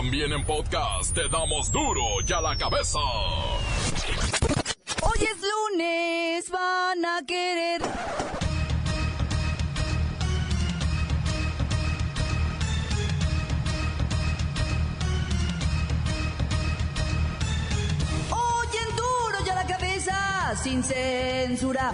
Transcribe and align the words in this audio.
También 0.00 0.32
en 0.32 0.42
podcast 0.46 1.14
te 1.14 1.28
damos 1.28 1.70
duro 1.70 2.00
y 2.26 2.32
a 2.32 2.40
la 2.40 2.56
cabeza. 2.56 2.98
Hoy 5.02 5.18
es 5.18 5.36
lunes, 5.42 6.50
van 6.50 7.04
a 7.04 7.20
querer. 7.26 7.82
Hoy 18.30 18.68
en 18.88 18.96
duro 18.96 19.44
y 19.44 19.50
a 19.50 19.54
la 19.54 19.66
cabeza, 19.66 20.56
sin 20.62 20.82
censura. 20.82 21.92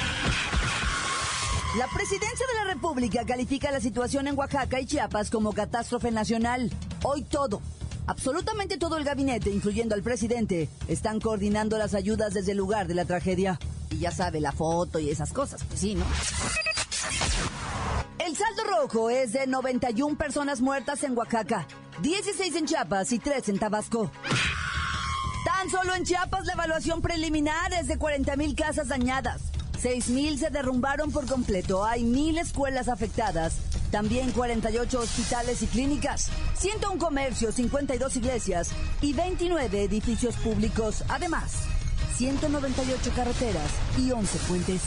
La 1.76 1.88
presidencia 1.88 2.46
de 2.46 2.54
la 2.54 2.72
República 2.72 3.26
califica 3.26 3.72
la 3.72 3.80
situación 3.80 4.28
en 4.28 4.38
Oaxaca 4.38 4.78
y 4.78 4.86
Chiapas 4.86 5.28
como 5.28 5.52
catástrofe 5.52 6.12
nacional. 6.12 6.70
Hoy 7.02 7.22
todo, 7.22 7.60
absolutamente 8.06 8.78
todo 8.78 8.96
el 8.96 9.04
gabinete, 9.04 9.50
incluyendo 9.50 9.94
al 9.94 10.02
presidente, 10.02 10.68
están 10.88 11.20
coordinando 11.20 11.78
las 11.78 11.94
ayudas 11.94 12.34
desde 12.34 12.52
el 12.52 12.58
lugar 12.58 12.86
de 12.86 12.94
la 12.94 13.04
tragedia. 13.04 13.58
Y 13.90 13.98
ya 13.98 14.10
sabe, 14.10 14.40
la 14.40 14.52
foto 14.52 14.98
y 14.98 15.10
esas 15.10 15.32
cosas, 15.32 15.64
pues 15.64 15.80
sí, 15.80 15.94
¿no? 15.94 16.04
El 18.18 18.36
saldo 18.36 18.64
rojo 18.64 19.10
es 19.10 19.32
de 19.32 19.46
91 19.46 20.16
personas 20.16 20.60
muertas 20.60 21.04
en 21.04 21.16
Oaxaca, 21.16 21.66
16 22.02 22.56
en 22.56 22.66
Chiapas 22.66 23.12
y 23.12 23.18
3 23.18 23.48
en 23.50 23.58
Tabasco. 23.58 24.10
Tan 25.44 25.70
solo 25.70 25.94
en 25.94 26.04
Chiapas 26.04 26.44
la 26.44 26.54
evaluación 26.54 27.00
preliminar 27.00 27.72
es 27.72 27.86
de 27.86 27.98
40 27.98 28.36
mil 28.36 28.56
casas 28.56 28.88
dañadas. 28.88 29.42
6.000 29.80 30.38
se 30.38 30.50
derrumbaron 30.50 31.12
por 31.12 31.26
completo. 31.26 31.84
Hay 31.84 32.02
mil 32.02 32.38
escuelas 32.38 32.88
afectadas. 32.88 33.58
También 33.90 34.32
48 34.32 34.98
hospitales 34.98 35.62
y 35.62 35.66
clínicas, 35.66 36.30
101 36.54 36.98
comercios, 36.98 37.54
52 37.54 38.16
iglesias 38.16 38.70
y 39.00 39.12
29 39.12 39.84
edificios 39.84 40.36
públicos. 40.36 41.04
Además, 41.08 41.62
198 42.16 43.12
carreteras 43.14 43.70
y 43.98 44.10
11 44.10 44.38
puentes. 44.48 44.82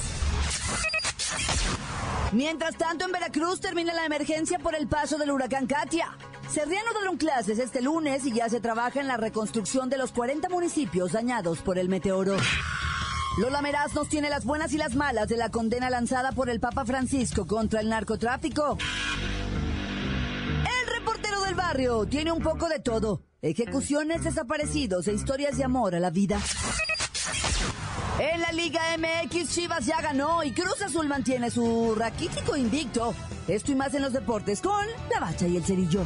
Mientras 2.32 2.78
tanto, 2.78 3.06
en 3.06 3.12
Veracruz 3.12 3.60
termina 3.60 3.94
la 3.94 4.06
emergencia 4.06 4.60
por 4.60 4.76
el 4.76 4.88
paso 4.88 5.18
del 5.18 5.32
huracán 5.32 5.66
Katia. 5.66 6.16
Se 6.50 6.64
reanudaron 6.66 7.18
clases 7.18 7.60
este 7.60 7.82
lunes 7.82 8.26
y 8.26 8.34
ya 8.34 8.50
se 8.50 8.60
trabaja 8.60 9.00
en 9.00 9.08
la 9.08 9.18
reconstrucción 9.18 9.90
de 9.90 9.98
los 9.98 10.12
40 10.12 10.50
municipios 10.50 11.12
dañados 11.12 11.60
por 11.60 11.80
el 11.80 11.90
meteoro. 11.90 12.38
Lola 13.38 13.62
Meraz 13.62 13.94
nos 13.94 14.10
tiene 14.10 14.30
las 14.30 14.44
buenas 14.44 14.74
y 14.74 14.78
las 14.78 14.96
malas 14.96 15.30
de 15.30 15.38
la 15.38 15.50
condena 15.50 15.90
lanzada 15.90 16.32
por 16.32 16.50
el 16.50 16.60
Papa 16.60 16.86
Francisco 16.86 17.48
contra 17.48 17.80
el 17.80 17.90
narcotráfico. 17.90 18.78
El 20.82 20.94
reportero 20.94 21.42
del 21.44 21.56
barrio 21.56 22.06
tiene 22.06 22.32
un 22.32 22.42
poco 22.42 22.68
de 22.68 22.80
todo. 22.80 23.22
Ejecuciones, 23.42 24.24
desaparecidos 24.24 25.08
e 25.08 25.14
historias 25.14 25.58
de 25.58 25.64
amor 25.64 25.96
a 25.96 26.00
la 26.00 26.10
vida. 26.10 26.40
En 28.20 28.42
la 28.42 28.52
Liga 28.52 28.82
MX, 28.98 29.50
Chivas 29.54 29.86
ya 29.86 30.02
ganó 30.02 30.44
y 30.44 30.52
Cruz 30.52 30.82
Azul 30.82 31.08
mantiene 31.08 31.50
su 31.50 31.96
raquítico 31.96 32.58
invicto. 32.58 33.14
Esto 33.48 33.72
y 33.72 33.76
más 33.76 33.94
en 33.94 34.02
los 34.02 34.12
deportes 34.12 34.60
con 34.62 34.86
la 35.10 35.22
bacha 35.22 35.48
y 35.48 35.56
el 35.56 35.64
cerillo. 35.64 36.06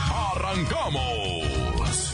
Arrancamos. 0.33 2.13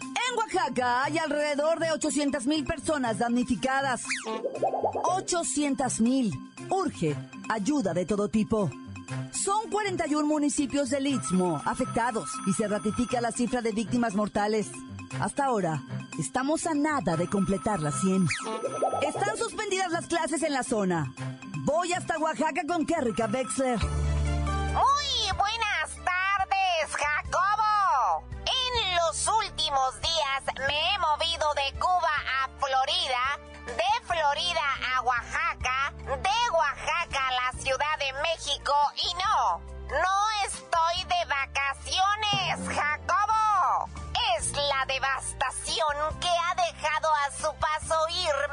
En 0.00 0.38
Oaxaca 0.38 1.04
hay 1.04 1.18
alrededor 1.18 1.78
de 1.78 1.90
800 1.90 2.46
mil 2.46 2.64
personas 2.64 3.18
damnificadas. 3.18 4.02
800 5.02 6.00
mil. 6.00 6.32
Urge 6.70 7.14
ayuda 7.50 7.92
de 7.92 8.06
todo 8.06 8.28
tipo. 8.28 8.70
Son 9.32 9.68
41 9.70 10.26
municipios 10.26 10.88
del 10.88 11.08
Istmo 11.08 11.60
afectados 11.66 12.30
y 12.46 12.54
se 12.54 12.66
ratifica 12.66 13.20
la 13.20 13.32
cifra 13.32 13.60
de 13.60 13.72
víctimas 13.72 14.14
mortales. 14.14 14.70
Hasta 15.20 15.44
ahora, 15.46 15.82
estamos 16.18 16.66
a 16.66 16.72
nada 16.72 17.16
de 17.16 17.28
completar 17.28 17.80
las 17.80 18.00
100. 18.00 18.26
Están 19.06 19.36
suspendidas 19.36 19.90
las 19.92 20.06
clases 20.06 20.42
en 20.42 20.54
la 20.54 20.62
zona. 20.62 21.12
Voy 21.64 21.92
hasta 21.92 22.18
Oaxaca 22.18 22.62
con 22.66 22.86
Kerrika 22.86 23.26
Wexler. 23.26 23.99
Me 30.66 30.94
he 30.94 30.98
movido 30.98 31.54
de 31.54 31.78
Cuba 31.78 32.14
a 32.42 32.48
Florida, 32.58 33.38
de 33.66 34.06
Florida 34.06 34.60
a 34.94 35.00
Oaxaca, 35.02 35.92
de 36.04 36.50
Oaxaca 36.52 37.28
a 37.28 37.32
la 37.32 37.60
Ciudad 37.60 37.98
de 37.98 38.12
México 38.20 38.74
y 38.96 39.14
no, 39.14 39.58
no 39.90 40.30
estoy 40.44 41.04
de 41.04 41.24
vacaciones, 41.26 42.76
Jacobo. 42.76 43.88
Es 44.36 44.52
la 44.52 44.84
devastación 44.86 46.20
que 46.20 46.28
ha 46.28 46.54
dejado 46.54 47.08
a 47.14 47.30
su 47.32 47.54
paso 47.54 48.08
Irma 48.10 48.49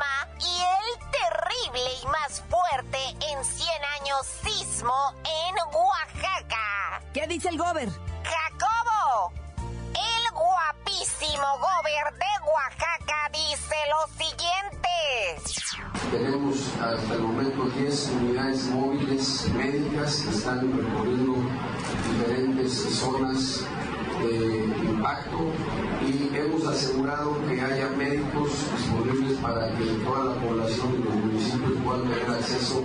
acceso 32.48 32.82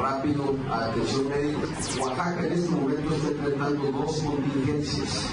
rápido 0.00 0.54
a 0.70 0.84
atención 0.86 1.28
médica. 1.28 1.60
Oaxaca 2.00 2.46
en 2.46 2.52
este 2.52 2.68
momento 2.68 3.14
está 3.14 3.28
enfrentando 3.28 3.92
dos 3.92 4.20
contingencias. 4.20 5.26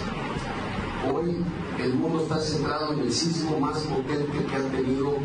Hoy 1.11 1.37
el 1.79 1.93
mundo 1.95 2.23
está 2.23 2.39
centrado 2.39 2.93
en 2.93 2.99
el 3.01 3.11
sismo 3.11 3.59
más 3.59 3.79
potente 3.79 4.45
que 4.45 4.55
ha 4.55 4.63
tenido 4.69 5.17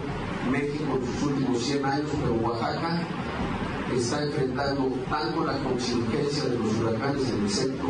México 0.50 0.98
en 0.98 1.06
sus 1.06 1.22
últimos 1.22 1.62
100 1.62 1.84
años, 1.84 2.10
pero 2.20 2.34
Oaxaca 2.34 3.06
está 3.94 4.24
enfrentando 4.24 4.88
tanto 5.08 5.44
la 5.44 5.58
contingencia 5.58 6.44
de 6.44 6.58
los 6.58 6.74
huracanes 6.78 7.28
en 7.28 7.44
el 7.44 7.50
centro 7.50 7.88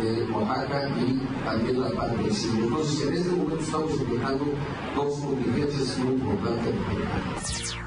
de, 0.00 0.32
Oaxaca 0.32 0.88
y 0.98 1.44
también 1.44 1.80
la 1.80 1.90
parte 1.90 2.22
del 2.22 2.34
sismo. 2.34 2.64
Entonces, 2.64 3.06
en 3.06 3.14
este 3.14 3.30
momento 3.30 3.60
estamos 3.60 3.92
enfrentando 3.92 4.44
dos 4.96 5.18
contingencias 5.20 5.98
muy 5.98 6.14
importantes. 6.14 7.82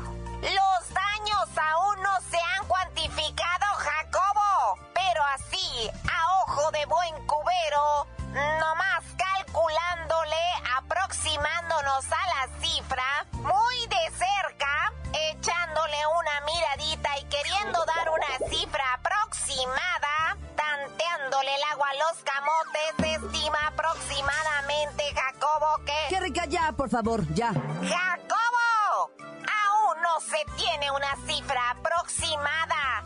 Favor, 27.06 27.34
ya. 27.36 27.54
¡Jacobo! 27.54 29.12
Aún 29.20 30.02
no 30.02 30.20
se 30.22 30.38
tiene 30.58 30.92
una 30.92 31.16
cifra 31.28 31.70
aproximada. 31.72 33.04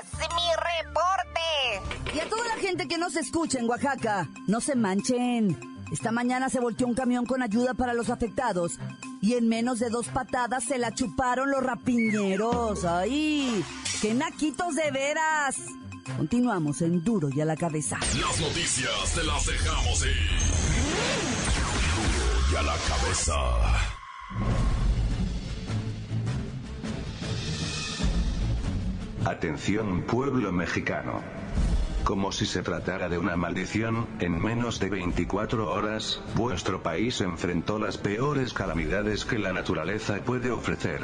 Es 0.00 0.18
mi 0.18 0.48
reporte. 0.56 2.14
Y 2.14 2.20
a 2.20 2.28
toda 2.28 2.44
la 2.48 2.56
gente 2.56 2.88
que 2.88 2.96
nos 2.96 3.16
escucha 3.16 3.58
en 3.58 3.68
Oaxaca, 3.68 4.28
no 4.46 4.60
se 4.60 4.74
manchen. 4.74 5.58
Esta 5.92 6.10
mañana 6.10 6.48
se 6.48 6.60
volteó 6.60 6.86
un 6.86 6.94
camión 6.94 7.24
con 7.26 7.42
ayuda 7.42 7.74
para 7.74 7.94
los 7.94 8.10
afectados 8.10 8.78
y 9.22 9.34
en 9.34 9.48
menos 9.48 9.78
de 9.78 9.88
dos 9.88 10.08
patadas 10.08 10.64
se 10.64 10.78
la 10.78 10.94
chuparon 10.94 11.50
los 11.50 11.62
rapiñeros. 11.62 12.84
¡Ay! 12.84 13.64
¡Qué 14.02 14.14
naquitos 14.14 14.74
de 14.74 14.90
veras! 14.90 15.56
Continuamos 16.16 16.80
en 16.82 17.04
Duro 17.04 17.28
y 17.34 17.40
a 17.40 17.44
la 17.44 17.56
cabeza. 17.56 17.98
Las 18.00 18.40
noticias 18.40 19.14
te 19.14 19.22
las 19.24 19.46
dejamos 19.46 20.02
ir. 20.06 20.47
A 22.56 22.62
la 22.62 22.74
cabeza. 22.88 23.34
Atención 29.26 30.02
pueblo 30.02 30.50
mexicano. 30.50 31.22
Como 32.04 32.32
si 32.32 32.46
se 32.46 32.62
tratara 32.62 33.10
de 33.10 33.18
una 33.18 33.36
maldición, 33.36 34.06
en 34.18 34.42
menos 34.42 34.80
de 34.80 34.88
24 34.88 35.70
horas, 35.70 36.22
vuestro 36.36 36.82
país 36.82 37.20
enfrentó 37.20 37.78
las 37.78 37.98
peores 37.98 38.54
calamidades 38.54 39.26
que 39.26 39.38
la 39.38 39.52
naturaleza 39.52 40.16
puede 40.24 40.50
ofrecer. 40.50 41.02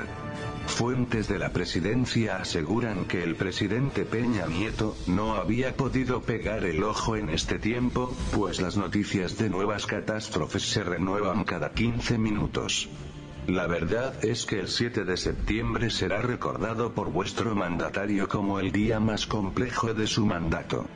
Fuentes 0.67 1.29
de 1.29 1.39
la 1.39 1.51
presidencia 1.51 2.39
aseguran 2.39 3.05
que 3.05 3.23
el 3.23 3.37
presidente 3.37 4.05
Peña 4.05 4.47
Nieto 4.47 4.97
no 5.07 5.35
había 5.35 5.77
podido 5.77 6.23
pegar 6.23 6.65
el 6.65 6.83
ojo 6.83 7.17
en 7.17 7.31
este 7.31 7.59
tiempo, 7.59 8.13
pues 8.33 8.61
las 8.61 8.77
noticias 8.77 9.39
de 9.39 9.51
nuevas 9.51 9.87
catástrofes 9.87 10.63
se 10.63 10.83
renuevan 10.83 11.45
cada 11.45 11.73
15 11.73 12.19
minutos. 12.19 12.89
La 13.47 13.67
verdad 13.67 14.25
es 14.25 14.47
que 14.47 14.59
el 14.59 14.69
7 14.69 15.05
de 15.05 15.17
septiembre 15.17 15.91
será 15.91 16.23
recordado 16.23 16.93
por 16.93 17.13
vuestro 17.13 17.55
mandatario 17.55 18.27
como 18.27 18.59
el 18.59 18.73
día 18.73 19.01
más 19.01 19.27
complejo 19.27 19.93
de 19.93 20.07
su 20.07 20.25
mandato. 20.25 20.87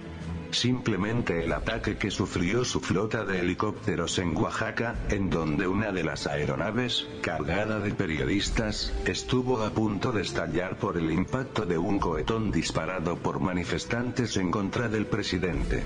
Simplemente 0.51 1.45
el 1.45 1.53
ataque 1.53 1.99
que 1.99 2.11
sufrió 2.11 2.65
su 2.65 2.81
flota 2.81 3.25
de 3.25 3.41
helicópteros 3.41 4.19
en 4.19 4.37
Oaxaca, 4.37 4.97
en 5.11 5.29
donde 5.29 5.69
una 5.69 5.93
de 5.93 6.03
las 6.03 6.27
aeronaves, 6.27 7.07
cargada 7.21 7.81
de 7.81 7.93
periodistas, 7.93 8.93
estuvo 9.05 9.63
a 9.63 9.71
punto 9.71 10.11
de 10.11 10.23
estallar 10.23 10.79
por 10.79 10.97
el 10.97 11.13
impacto 11.13 11.67
de 11.67 11.77
un 11.77 11.99
cohetón 11.99 12.51
disparado 12.51 13.19
por 13.19 13.41
manifestantes 13.41 14.37
en 14.39 14.51
contra 14.51 14.89
del 14.89 15.07
presidente. 15.07 15.85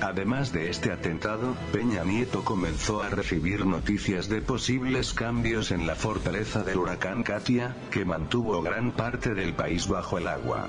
Además 0.00 0.52
de 0.52 0.68
este 0.68 0.92
atentado, 0.92 1.56
Peña 1.72 2.04
Nieto 2.04 2.44
comenzó 2.44 3.02
a 3.02 3.08
recibir 3.08 3.64
noticias 3.64 4.28
de 4.28 4.42
posibles 4.42 5.14
cambios 5.14 5.70
en 5.70 5.86
la 5.86 5.94
fortaleza 5.94 6.62
del 6.62 6.78
huracán 6.78 7.22
Katia, 7.22 7.74
que 7.90 8.04
mantuvo 8.04 8.60
gran 8.60 8.92
parte 8.92 9.34
del 9.34 9.54
país 9.54 9.88
bajo 9.88 10.18
el 10.18 10.28
agua. 10.28 10.68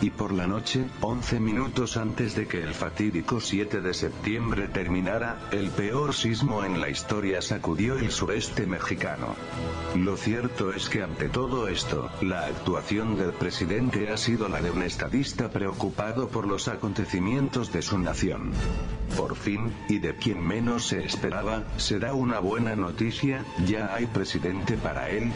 Y 0.00 0.10
por 0.10 0.32
la 0.32 0.46
noche, 0.46 0.84
11 1.00 1.40
minutos 1.40 1.96
antes 1.96 2.34
de 2.34 2.46
que 2.46 2.62
el 2.62 2.74
fatídico 2.74 3.40
7 3.40 3.80
de 3.80 3.94
septiembre 3.94 4.68
terminara, 4.68 5.38
el 5.52 5.70
peor 5.70 6.14
sismo 6.14 6.64
en 6.64 6.80
la 6.80 6.90
historia 6.90 7.40
sacudió 7.40 7.96
el 7.96 8.10
sureste 8.10 8.66
mexicano. 8.66 9.34
Lo 9.94 10.16
cierto 10.16 10.72
es 10.72 10.88
que 10.88 11.02
ante 11.02 11.28
todo 11.28 11.68
esto, 11.68 12.10
la 12.20 12.46
actuación 12.46 13.16
del 13.16 13.32
presidente 13.32 14.10
ha 14.10 14.16
sido 14.16 14.48
la 14.48 14.60
de 14.60 14.70
un 14.70 14.82
estadista 14.82 15.50
preocupado 15.50 16.28
por 16.28 16.46
los 16.46 16.68
acontecimientos 16.68 17.72
de 17.72 17.82
su 17.82 17.98
nación. 17.98 18.52
Por 19.16 19.36
fin, 19.36 19.72
y 19.88 20.00
de 20.00 20.16
quien 20.16 20.44
menos 20.44 20.88
se 20.88 21.04
esperaba, 21.04 21.64
será 21.76 22.14
una 22.14 22.40
buena 22.40 22.74
noticia, 22.74 23.44
ya 23.66 23.94
hay 23.94 24.06
presidente 24.06 24.76
para 24.76 25.08
él. 25.10 25.32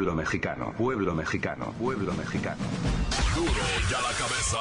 Pueblo 0.00 0.14
mexicano, 0.14 0.72
pueblo 0.78 1.14
mexicano, 1.14 1.74
pueblo 1.78 2.14
mexicano. 2.14 2.56
Duro 3.34 3.52
la 3.90 4.12
cabeza. 4.16 4.58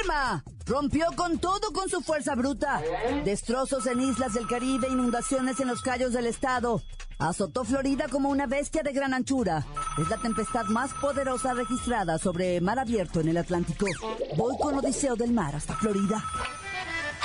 Irma 0.00 0.42
rompió 0.64 1.08
con 1.14 1.38
todo 1.38 1.70
con 1.74 1.90
su 1.90 2.00
fuerza 2.00 2.34
bruta. 2.34 2.80
Destrozos 3.22 3.86
en 3.86 4.00
islas 4.00 4.32
del 4.32 4.46
Caribe, 4.46 4.88
inundaciones 4.88 5.60
en 5.60 5.68
los 5.68 5.82
callos 5.82 6.14
del 6.14 6.24
estado. 6.24 6.80
Azotó 7.18 7.66
Florida 7.66 8.06
como 8.10 8.30
una 8.30 8.46
bestia 8.46 8.82
de 8.82 8.94
gran 8.94 9.12
anchura. 9.12 9.66
Es 9.98 10.08
la 10.08 10.16
tempestad 10.16 10.64
más 10.64 10.94
poderosa 10.94 11.52
registrada 11.52 12.16
sobre 12.16 12.62
mar 12.62 12.78
abierto 12.78 13.20
en 13.20 13.28
el 13.28 13.36
Atlántico. 13.36 13.84
Voy 14.38 14.56
con 14.58 14.78
Odiseo 14.78 15.16
del 15.16 15.32
Mar 15.32 15.54
hasta 15.54 15.76
Florida. 15.76 16.24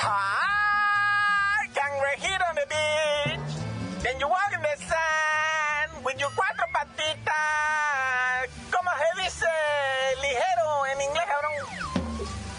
Hi, 0.03 0.55
your 6.13 6.31
cuatro 6.35 6.65
patitas. 6.71 7.33
¿Cómo 8.71 8.91
se 8.91 9.23
dice? 9.23 9.47
Ligero 10.21 10.85
en 10.85 11.01
inglés, 11.01 11.23
cabrón. 11.25 11.53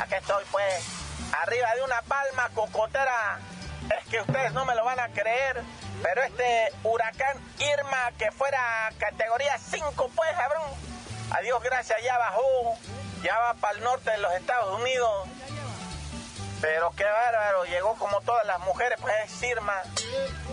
Aquí 0.01 0.15
estoy, 0.15 0.45
pues, 0.51 0.85
arriba 1.43 1.75
de 1.77 1.83
una 1.83 2.03
palma 2.03 2.49
cocotera. 2.55 3.39
Es 3.97 4.09
que 4.09 4.21
ustedes 4.21 4.53
no 4.53 4.65
me 4.65 4.75
lo 4.75 4.85
van 4.85 4.99
a 4.99 5.09
creer, 5.09 5.63
pero 6.03 6.23
este 6.25 6.73
huracán 6.83 7.39
Irma, 7.59 8.11
que 8.19 8.33
fuera 8.33 8.91
categoría 8.99 9.57
5, 9.59 10.11
pues, 10.15 10.31
cabrón. 10.37 10.69
Adiós, 11.31 11.63
gracias, 11.63 12.03
ya 12.03 12.19
bajó. 12.19 12.77
Ya 13.23 13.39
va 13.39 13.55
para 13.55 13.79
el 13.79 13.85
norte 13.85 14.11
de 14.11 14.19
los 14.19 14.33
Estados 14.35 14.79
Unidos. 14.79 15.29
Pero 16.61 16.91
qué 16.97 17.05
bárbaro, 17.05 17.64
llegó 17.64 17.94
como 17.97 18.20
todas 18.23 18.47
las 18.47 18.58
mujeres, 18.61 18.99
pues 19.00 19.14
es 19.25 19.43
Irma, 19.43 19.82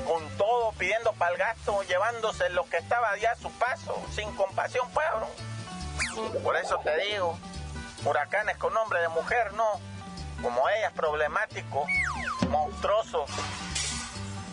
con 0.05 0.27
todo, 0.38 0.73
pidiendo 0.73 1.13
para 1.13 1.31
el 1.31 1.38
gasto, 1.38 1.81
llevándose 1.83 2.50
lo 2.50 2.67
que 2.69 2.77
estaba 2.77 3.15
ya 3.17 3.31
a 3.31 3.35
su 3.35 3.50
paso, 3.53 3.95
sin 4.13 4.35
compasión, 4.35 4.88
bro. 4.94 5.29
Por 6.44 6.57
eso 6.57 6.77
te 6.79 6.95
digo, 7.05 7.38
huracanes 8.03 8.57
con 8.57 8.73
nombre 8.73 9.00
de 9.00 9.07
mujer, 9.09 9.53
no, 9.53 9.79
como 10.41 10.67
ella 10.69 10.88
es 10.88 10.94
problemático, 10.94 11.85
monstruoso. 12.49 13.25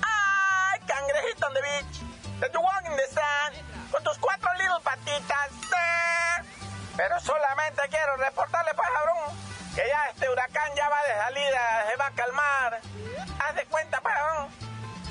¡Ay, 0.02 0.80
cangrejito 0.86 1.46
on 1.46 1.54
the 1.54 1.60
beach! 1.60 2.00
That 2.40 2.52
you 2.52 2.60
walk 2.60 2.84
in 2.86 2.96
the 2.96 3.06
sun, 3.08 3.90
con 3.90 4.02
tus 4.04 4.16
cuatro 4.18 4.48
little 4.54 4.80
patitas. 4.84 5.50
¡eh! 5.50 6.44
Pero 6.96 7.18
solamente 7.20 7.82
quiero 7.90 8.16
reportarle, 8.16 8.72
pues, 8.74 8.88
cabrón, 8.94 9.39
que 9.74 9.82
ya 9.86 10.06
este 10.10 10.28
huracán 10.28 10.74
ya 10.74 10.88
va 10.88 11.02
de 11.02 11.14
salida, 11.14 11.84
se 11.88 11.96
va 11.96 12.06
a 12.06 12.10
calmar. 12.12 12.80
Haz 13.38 13.54
de 13.54 13.64
cuenta, 13.66 14.00
cabrón, 14.00 14.48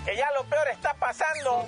que 0.06 0.16
ya 0.16 0.32
lo 0.32 0.44
peor 0.46 0.68
está 0.70 0.94
pasando. 0.96 1.66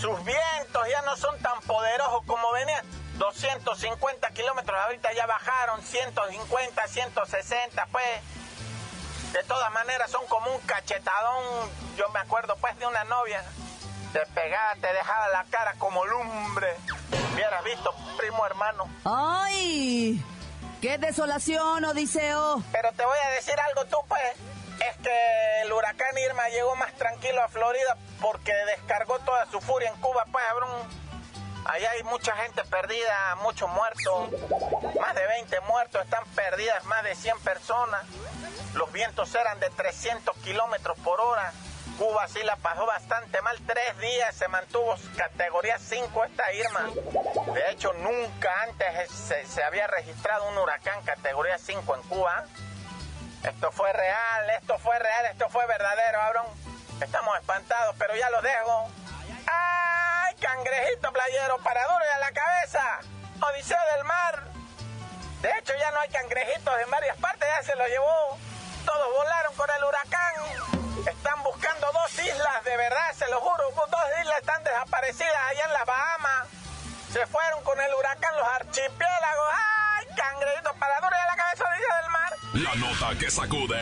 Sus 0.00 0.24
vientos 0.24 0.88
ya 0.88 1.02
no 1.02 1.16
son 1.16 1.38
tan 1.40 1.60
poderosos 1.62 2.24
como 2.26 2.52
venían. 2.52 2.84
250 3.18 4.30
kilómetros, 4.30 4.78
ahorita 4.80 5.12
ya 5.12 5.26
bajaron 5.26 5.82
150, 5.82 6.86
160, 6.86 7.86
pues. 7.86 8.04
De 9.32 9.42
todas 9.44 9.70
maneras 9.72 10.10
son 10.10 10.24
como 10.26 10.50
un 10.50 10.60
cachetadón. 10.60 11.70
Yo 11.96 12.08
me 12.10 12.20
acuerdo 12.20 12.56
pues 12.56 12.78
de 12.78 12.86
una 12.86 13.04
novia. 13.04 13.42
Te 14.12 14.24
pegaba, 14.26 14.74
te 14.76 14.92
dejaba 14.92 15.28
la 15.28 15.44
cara 15.50 15.74
como 15.78 16.04
lumbre. 16.06 16.76
Hubieras 17.34 17.62
visto, 17.64 17.92
primo 18.16 18.46
hermano. 18.46 18.88
¡Ay! 19.04 20.24
¡Qué 20.80 20.96
desolación, 20.96 21.84
Odiseo! 21.84 22.62
Pero 22.70 22.92
te 22.92 23.04
voy 23.04 23.18
a 23.26 23.30
decir 23.30 23.54
algo 23.58 23.84
tú, 23.86 23.96
pues. 24.06 24.22
Es 24.78 24.96
que 24.98 25.62
el 25.62 25.72
huracán 25.72 26.16
Irma 26.18 26.48
llegó 26.50 26.76
más 26.76 26.92
tranquilo 26.94 27.42
a 27.42 27.48
Florida 27.48 27.96
porque 28.20 28.52
descargó 28.76 29.18
toda 29.20 29.44
su 29.50 29.60
furia 29.60 29.88
en 29.88 29.96
Cuba, 30.00 30.24
pues, 30.30 30.44
cabrón. 30.46 30.70
Allá 31.64 31.90
hay 31.90 32.04
mucha 32.04 32.32
gente 32.36 32.62
perdida, 32.64 33.34
muchos 33.42 33.68
muertos. 33.70 34.30
Más 35.00 35.14
de 35.16 35.26
20 35.26 35.60
muertos, 35.62 36.02
están 36.04 36.24
perdidas 36.36 36.84
más 36.84 37.02
de 37.02 37.14
100 37.16 37.40
personas. 37.40 38.04
Los 38.74 38.92
vientos 38.92 39.34
eran 39.34 39.58
de 39.58 39.70
300 39.70 40.36
kilómetros 40.38 40.96
por 41.00 41.20
hora. 41.20 41.52
Cuba 41.98 42.28
sí 42.28 42.40
la 42.44 42.54
pasó 42.54 42.86
bastante 42.86 43.42
mal. 43.42 43.58
Tres 43.66 43.98
días 43.98 44.32
se 44.32 44.46
mantuvo 44.46 44.94
categoría 45.16 45.78
5 45.80 46.24
esta 46.24 46.52
Irma. 46.52 46.90
De 47.52 47.70
hecho, 47.70 47.92
nunca 47.94 48.50
antes 48.62 49.10
se, 49.10 49.64
había 49.64 49.88
registrado 49.88 50.48
un 50.48 50.58
huracán 50.58 51.02
categoría 51.02 51.58
5 51.58 51.96
en 51.96 52.02
Cuba. 52.02 52.44
Esto 53.42 53.72
fue 53.72 53.92
real, 53.92 54.50
esto 54.50 54.78
fue 54.78 54.96
real, 55.00 55.26
esto 55.26 55.48
fue 55.48 55.66
verdadero, 55.66 56.20
Abrón. 56.20 56.46
Estamos 57.00 57.36
espantados, 57.36 57.96
pero 57.98 58.14
ya 58.14 58.30
lo 58.30 58.42
dejo. 58.42 58.90
¡Ay, 59.48 60.36
cangrejito 60.36 61.12
playero, 61.12 61.58
para 61.64 61.82
duro 61.82 62.04
y 62.04 62.16
a 62.16 62.18
la 62.20 62.30
cabeza! 62.30 63.00
Odiseo 63.40 63.78
del 63.96 64.04
mar. 64.04 64.44
De 65.42 65.50
hecho, 65.58 65.72
ya 65.76 65.90
no 65.90 65.98
hay 65.98 66.08
cangrejitos 66.10 66.74
en 66.80 66.90
varias 66.90 67.16
partes, 67.16 67.48
ya 67.56 67.62
se 67.64 67.74
los 67.74 67.88
llevó. 67.88 68.38
Todos 68.86 69.12
volaron 69.14 69.54
con 69.56 69.68
el 69.76 69.84
huracán. 69.84 70.77
Están 71.06 71.42
buscando 71.42 71.86
dos 71.92 72.10
islas, 72.18 72.64
de 72.64 72.76
verdad, 72.76 73.12
se 73.16 73.28
lo 73.30 73.40
juro. 73.40 73.64
Dos 73.74 73.86
islas 74.20 74.38
están 74.38 74.62
desaparecidas 74.64 75.36
allá 75.50 75.64
en 75.66 75.72
las 75.72 75.86
Bahamas. 75.86 76.46
Se 77.12 77.26
fueron 77.26 77.62
con 77.62 77.80
el 77.80 77.94
huracán 77.94 78.36
los 78.36 78.46
archipiélagos. 78.48 79.48
¡Ay, 79.54 80.06
cangrejito 80.16 80.72
para 80.78 81.00
duro 81.00 81.14
y 81.14 81.18
a 81.18 81.26
la 81.26 81.36
cabeza, 81.36 81.64
del 82.02 82.10
mar! 82.10 82.32
La 82.54 82.74
nota 82.74 83.14
que 83.18 83.30
sacude. 83.30 83.80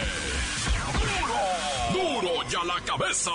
Duro, 1.92 1.92
duro 1.92 2.30
y 2.48 2.54
a 2.54 2.64
la 2.64 2.80
cabeza. 2.84 3.30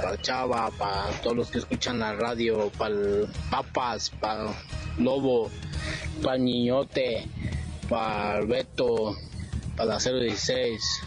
para 0.00 0.20
Chava, 0.20 0.70
para 0.78 1.10
todos 1.22 1.36
los 1.36 1.50
que 1.50 1.58
escuchan 1.58 1.98
la 1.98 2.14
radio, 2.14 2.70
para 2.78 2.94
Papas, 3.50 4.10
para 4.10 4.46
Lobo, 4.98 5.50
para 6.22 6.38
Niñote, 6.38 7.26
para 7.88 8.42
Beto, 8.42 9.16
para 9.76 9.96
la 9.96 9.98
016, 9.98 11.02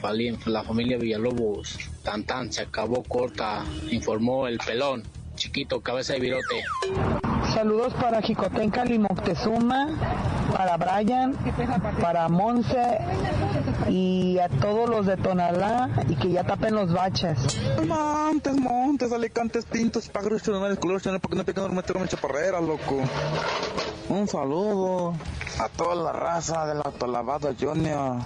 para 0.00 0.14
la 0.46 0.62
familia 0.62 0.96
Villalobos. 0.96 1.78
Tan 2.04 2.22
tan, 2.22 2.52
se 2.52 2.62
acabó 2.62 3.02
corta, 3.02 3.64
informó 3.90 4.46
el 4.46 4.58
pelón, 4.58 5.02
chiquito, 5.34 5.80
cabeza 5.80 6.12
de 6.12 6.20
virote. 6.20 6.64
Saludos 7.52 7.92
para 7.94 8.22
Jicotenca 8.22 8.84
Limoctezuma, 8.84 10.31
para 10.52 10.76
Brian, 10.76 11.36
para 12.00 12.28
Monse 12.28 12.98
y 13.88 14.38
a 14.38 14.48
todos 14.48 14.88
los 14.88 15.06
de 15.06 15.16
Tonalá 15.16 15.90
y 16.08 16.16
que 16.16 16.30
ya 16.30 16.44
tapen 16.44 16.74
los 16.74 16.92
baches. 16.92 17.38
Montes, 17.86 18.54
montes, 18.56 19.12
alicantes, 19.12 19.64
pintos, 19.64 20.08
pájaros, 20.08 20.42
colores, 20.42 20.78
colores, 20.78 21.02
porque 21.20 21.36
no 21.36 21.44
pecan 21.44 21.74
meterme 21.74 22.08
chaparrera, 22.08 22.60
loco. 22.60 23.00
Un 24.08 24.28
saludo 24.28 25.14
a 25.58 25.68
toda 25.68 25.94
la 25.94 26.12
raza 26.12 26.66
del 26.66 26.78
autolavado 26.84 27.54
Junior. 27.58 28.18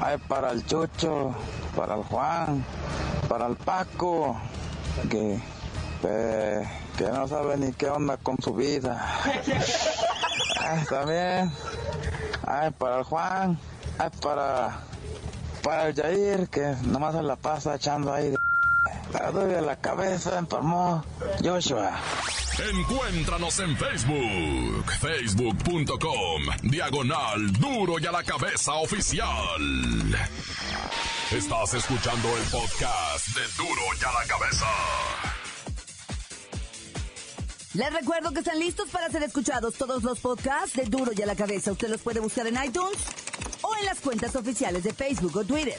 Hay 0.00 0.18
para 0.18 0.50
el 0.52 0.64
Chucho, 0.66 1.34
para 1.74 1.96
el 1.96 2.04
Juan, 2.04 2.64
para 3.28 3.46
el 3.46 3.56
Paco, 3.56 4.36
que, 5.10 5.40
que, 6.98 7.04
no 7.04 7.26
sabe 7.28 7.56
ni 7.56 7.72
qué 7.72 7.88
onda 7.88 8.16
con 8.16 8.36
su 8.40 8.54
vida. 8.54 9.04
también 10.88 11.52
para 12.78 12.98
el 12.98 13.04
Juan, 13.04 13.58
para, 14.20 14.80
para 15.62 15.88
el 15.88 15.94
Jair, 15.94 16.48
que 16.48 16.74
nomás 16.84 17.14
se 17.14 17.22
la 17.22 17.36
pasa 17.36 17.74
echando 17.74 18.12
ahí. 18.12 18.34
La 19.12 19.30
doy 19.30 19.54
a 19.54 19.60
la 19.60 19.76
cabeza, 19.76 20.38
enfermó 20.38 21.04
Joshua. 21.42 21.98
Encuéntranos 22.58 23.58
en 23.60 23.76
Facebook, 23.76 24.92
facebook.com, 25.00 26.42
diagonal 26.62 27.52
duro 27.52 27.98
y 27.98 28.06
a 28.06 28.12
la 28.12 28.22
cabeza 28.22 28.74
oficial. 28.74 29.26
Estás 31.32 31.74
escuchando 31.74 32.28
el 32.36 32.44
podcast 32.44 33.28
de 33.28 33.42
duro 33.56 33.82
y 34.00 34.04
a 34.04 34.12
la 34.12 34.26
cabeza. 34.26 34.66
Les 37.76 37.92
recuerdo 37.92 38.32
que 38.32 38.38
están 38.38 38.58
listos 38.58 38.88
para 38.88 39.10
ser 39.10 39.22
escuchados 39.22 39.74
todos 39.74 40.02
los 40.02 40.18
podcasts 40.20 40.74
de 40.76 40.84
duro 40.86 41.12
y 41.14 41.20
a 41.20 41.26
la 41.26 41.36
cabeza. 41.36 41.72
Usted 41.72 41.90
los 41.90 42.00
puede 42.00 42.20
buscar 42.20 42.46
en 42.46 42.56
iTunes 42.64 42.96
o 43.60 43.76
en 43.78 43.84
las 43.84 44.00
cuentas 44.00 44.34
oficiales 44.34 44.82
de 44.82 44.94
Facebook 44.94 45.36
o 45.36 45.44
Twitter. 45.44 45.76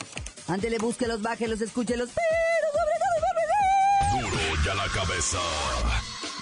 Ándele, 0.47 0.77
búsquelos, 0.77 1.23
bájelos, 1.23 1.59
escúchelos, 1.59 2.09
pero 2.13 2.71
sobre 2.71 4.21
todo, 4.21 4.29
Duro 4.29 4.63
y 4.63 4.69
a 4.69 4.75
la 4.75 4.87
cabeza. 4.93 5.39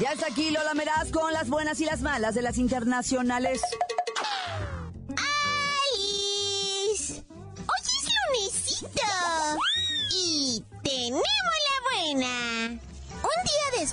Ya 0.01 0.12
está 0.12 0.27
aquí 0.27 0.51
Lola 0.51 0.74
Meraz 0.74 1.09
con 1.09 1.31
las 1.31 1.47
buenas 1.47 1.79
y 1.79 1.85
las 1.85 2.01
malas 2.01 2.35
de 2.35 2.41
las 2.41 2.57
internacionales. 2.57 3.62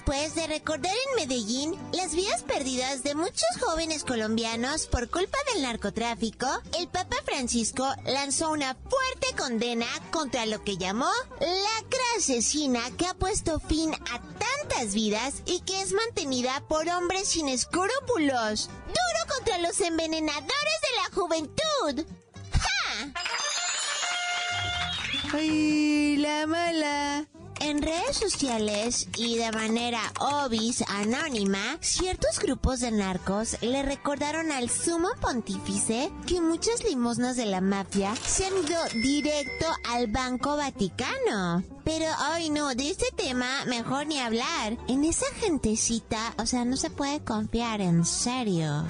Después 0.05 0.35
de 0.35 0.49
recordar 0.49 0.93
en 0.93 1.29
Medellín 1.29 1.79
las 1.93 2.13
vidas 2.13 2.43
perdidas 2.43 3.05
de 3.05 3.15
muchos 3.15 3.47
jóvenes 3.61 4.03
colombianos 4.03 4.89
por 4.89 5.09
culpa 5.09 5.39
del 5.53 5.63
narcotráfico, 5.63 6.47
el 6.77 6.89
Papa 6.89 7.19
Francisco 7.25 7.87
lanzó 8.05 8.51
una 8.51 8.75
fuerte 8.75 9.29
condena 9.39 9.87
contra 10.11 10.45
lo 10.47 10.65
que 10.65 10.77
llamó 10.77 11.11
la 11.39 11.83
asesina 12.19 12.81
que 12.97 13.07
ha 13.07 13.15
puesto 13.15 13.61
fin 13.61 13.95
a 13.95 14.21
tantas 14.39 14.93
vidas 14.93 15.43
y 15.47 15.61
que 15.61 15.81
es 15.81 15.93
mantenida 15.93 16.65
por 16.69 16.89
hombres 16.89 17.29
sin 17.29 17.49
escrúpulos. 17.49 18.71
Duro 18.89 19.35
contra 19.37 19.59
los 19.59 19.81
envenenadores 19.81 20.49
de 20.49 20.97
la 20.97 21.15
juventud. 21.15 22.05
¡Ja! 22.61 23.13
¡Ay, 25.33 26.17
la 26.17 26.47
mala! 26.47 27.29
En 27.65 27.81
redes 27.81 28.17
sociales 28.17 29.07
y 29.17 29.37
de 29.37 29.53
manera 29.53 30.01
obis 30.19 30.83
anónima, 30.89 31.79
ciertos 31.81 32.41
grupos 32.41 32.81
de 32.81 32.91
narcos 32.91 33.57
le 33.63 33.85
recordaron 33.85 34.51
al 34.51 34.69
sumo 34.69 35.11
pontífice 35.21 36.11
que 36.27 36.41
muchas 36.41 36.83
limosnas 36.83 37.37
de 37.37 37.47
la 37.47 37.61
mafia 37.61 38.17
se 38.17 38.47
han 38.47 38.53
ido 38.67 38.85
directo 39.01 39.67
al 39.89 40.09
Banco 40.09 40.57
Vaticano. 40.57 41.63
Pero, 41.85 42.07
ay 42.19 42.51
no, 42.51 42.75
de 42.75 42.91
este 42.91 43.07
tema 43.17 43.65
mejor 43.67 44.09
ni 44.09 44.19
hablar. 44.19 44.77
En 44.89 45.05
esa 45.05 45.27
gentecita, 45.37 46.35
o 46.39 46.47
sea, 46.47 46.65
no 46.65 46.77
se 46.77 46.91
puede 46.91 47.23
confiar, 47.23 47.81
en 47.81 48.05
serio. 48.05 48.87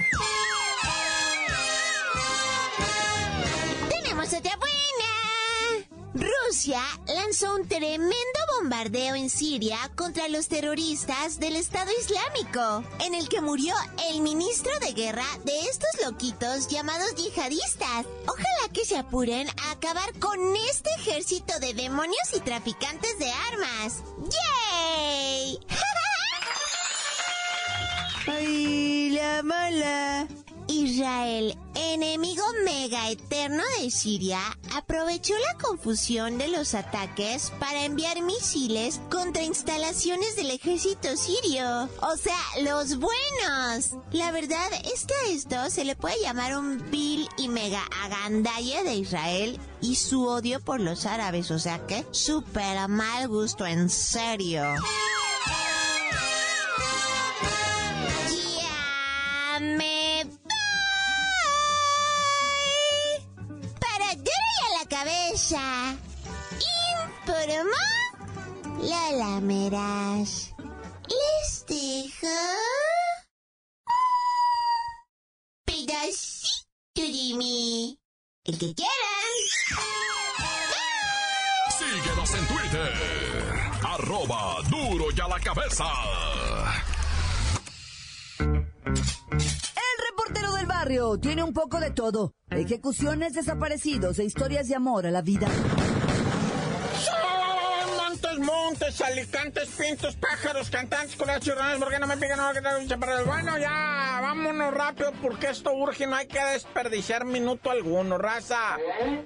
Rusia 6.53 6.83
lanzó 7.07 7.55
un 7.55 7.67
tremendo 7.67 8.13
bombardeo 8.59 9.15
en 9.15 9.31
Siria 9.31 9.75
contra 9.95 10.27
los 10.27 10.49
terroristas 10.49 11.39
del 11.39 11.55
Estado 11.55 11.89
Islámico, 11.99 12.83
en 13.03 13.15
el 13.15 13.27
que 13.27 13.41
murió 13.41 13.73
el 14.11 14.21
ministro 14.21 14.71
de 14.81 14.93
guerra 14.93 15.25
de 15.45 15.61
estos 15.61 15.89
loquitos 16.05 16.67
llamados 16.67 17.15
yihadistas. 17.15 18.05
Ojalá 18.27 18.71
que 18.71 18.85
se 18.85 18.99
apuren 18.99 19.47
a 19.49 19.71
acabar 19.71 20.13
con 20.19 20.55
este 20.69 20.91
ejército 20.99 21.59
de 21.59 21.73
demonios 21.73 22.29
y 22.35 22.39
traficantes 22.41 23.17
de 23.17 23.31
armas. 23.31 24.03
¡Yay! 24.21 25.59
¡Ay, 28.27 29.09
la 29.09 29.41
mala! 29.41 30.27
Israel, 30.67 31.57
enemigo 31.75 32.43
mega 32.63 33.09
eterno 33.09 33.63
de 33.79 33.91
Siria, 33.91 34.39
aprovechó 34.75 35.33
la 35.33 35.57
confusión 35.61 36.37
de 36.37 36.47
los 36.47 36.73
ataques 36.73 37.51
para 37.59 37.85
enviar 37.85 38.21
misiles 38.21 39.01
contra 39.09 39.43
instalaciones 39.43 40.35
del 40.35 40.51
ejército 40.51 41.15
sirio. 41.15 41.89
O 42.01 42.17
sea, 42.17 42.37
los 42.61 42.97
buenos. 42.97 43.91
La 44.11 44.31
verdad 44.31 44.67
es 44.93 45.05
que 45.05 45.13
a 45.13 45.33
esto 45.33 45.69
se 45.69 45.85
le 45.85 45.95
puede 45.95 46.21
llamar 46.21 46.57
un 46.57 46.89
vil 46.91 47.27
y 47.37 47.47
mega 47.47 47.83
agandalle 48.03 48.83
de 48.83 48.95
Israel 48.95 49.59
y 49.81 49.95
su 49.95 50.25
odio 50.25 50.59
por 50.59 50.79
los 50.79 51.05
árabes. 51.05 51.51
O 51.51 51.59
sea 51.59 51.85
que, 51.85 52.05
súper 52.11 52.87
mal 52.87 53.27
gusto, 53.27 53.65
en 53.65 53.89
serio. 53.89 54.63
Informó 67.43 67.71
la 68.79 69.11
lameras. 69.11 70.53
Les 71.09 71.65
dejo 71.67 72.27
pedacito 75.65 77.01
de 77.01 77.35
mí. 77.35 77.99
El 78.45 78.57
que 78.57 78.73
quieran. 78.73 79.33
Síguenos 81.77 82.33
en 82.33 82.47
Twitter. 82.47 82.93
Arroba 83.87 84.61
duro 84.69 85.05
y 85.13 85.19
a 85.19 85.27
la 85.27 85.39
cabeza. 85.41 85.85
El 88.39 89.97
reportero 90.09 90.53
del 90.53 90.65
barrio 90.65 91.17
tiene 91.17 91.43
un 91.43 91.51
poco 91.51 91.81
de 91.81 91.91
todo. 91.91 92.35
Ejecuciones, 92.49 93.33
desaparecidos 93.33 94.19
e 94.19 94.23
historias 94.23 94.69
de 94.69 94.75
amor 94.75 95.05
a 95.05 95.11
la 95.11 95.21
vida. 95.21 95.49
Montes, 98.73 99.01
alicantes, 99.01 99.69
pintos, 99.69 100.15
pájaros, 100.15 100.69
cantantes, 100.69 101.15
curas, 101.15 101.39
churrones, 101.41 101.77
porque 101.77 101.99
no 101.99 102.07
me 102.07 102.17
pican, 102.17 102.37
no, 102.37 103.25
bueno, 103.25 103.57
ya, 103.59 104.19
vámonos 104.19 104.73
rápido, 104.73 105.11
porque 105.21 105.49
esto 105.49 105.73
urge, 105.73 106.07
no 106.07 106.15
hay 106.15 106.25
que 106.25 106.43
desperdiciar 106.43 107.23
minuto 107.23 107.69
alguno, 107.69 108.17
raza. 108.17 108.77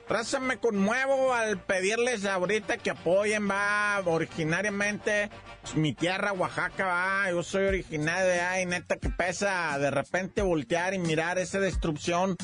Raza, 0.09 0.39
me 0.41 0.57
conmuevo 0.57 1.33
al 1.33 1.61
pedirles 1.61 2.25
ahorita 2.25 2.77
que 2.77 2.89
apoyen, 2.89 3.49
va, 3.49 4.01
originariamente, 4.05 5.29
mi 5.75 5.93
tierra, 5.93 6.33
Oaxaca, 6.33 6.85
va, 6.85 7.31
yo 7.31 7.41
soy 7.41 7.67
originario 7.67 8.27
de 8.27 8.41
ahí, 8.41 8.65
neta, 8.65 8.97
que 8.97 9.09
pesa 9.09 9.77
de 9.79 9.91
repente 9.91 10.41
voltear 10.41 10.93
y 10.93 10.99
mirar 10.99 11.37
esa 11.37 11.61
destrucción. 11.61 12.35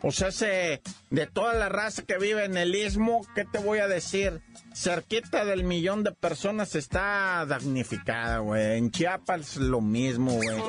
O 0.00 0.12
sea, 0.12 0.30
se, 0.30 0.80
de 1.10 1.26
toda 1.26 1.54
la 1.54 1.68
raza 1.68 2.02
que 2.02 2.18
vive 2.18 2.44
en 2.44 2.56
el 2.56 2.74
istmo, 2.74 3.26
¿qué 3.34 3.44
te 3.44 3.58
voy 3.58 3.80
a 3.80 3.88
decir? 3.88 4.40
Cerquita 4.78 5.44
del 5.44 5.64
millón 5.64 6.04
de 6.04 6.12
personas 6.12 6.74
está 6.76 7.44
damnificada, 7.46 8.38
güey. 8.38 8.78
En 8.78 8.90
Chiapas 8.90 9.56
lo 9.56 9.80
mismo, 9.80 10.32
güey. 10.34 10.62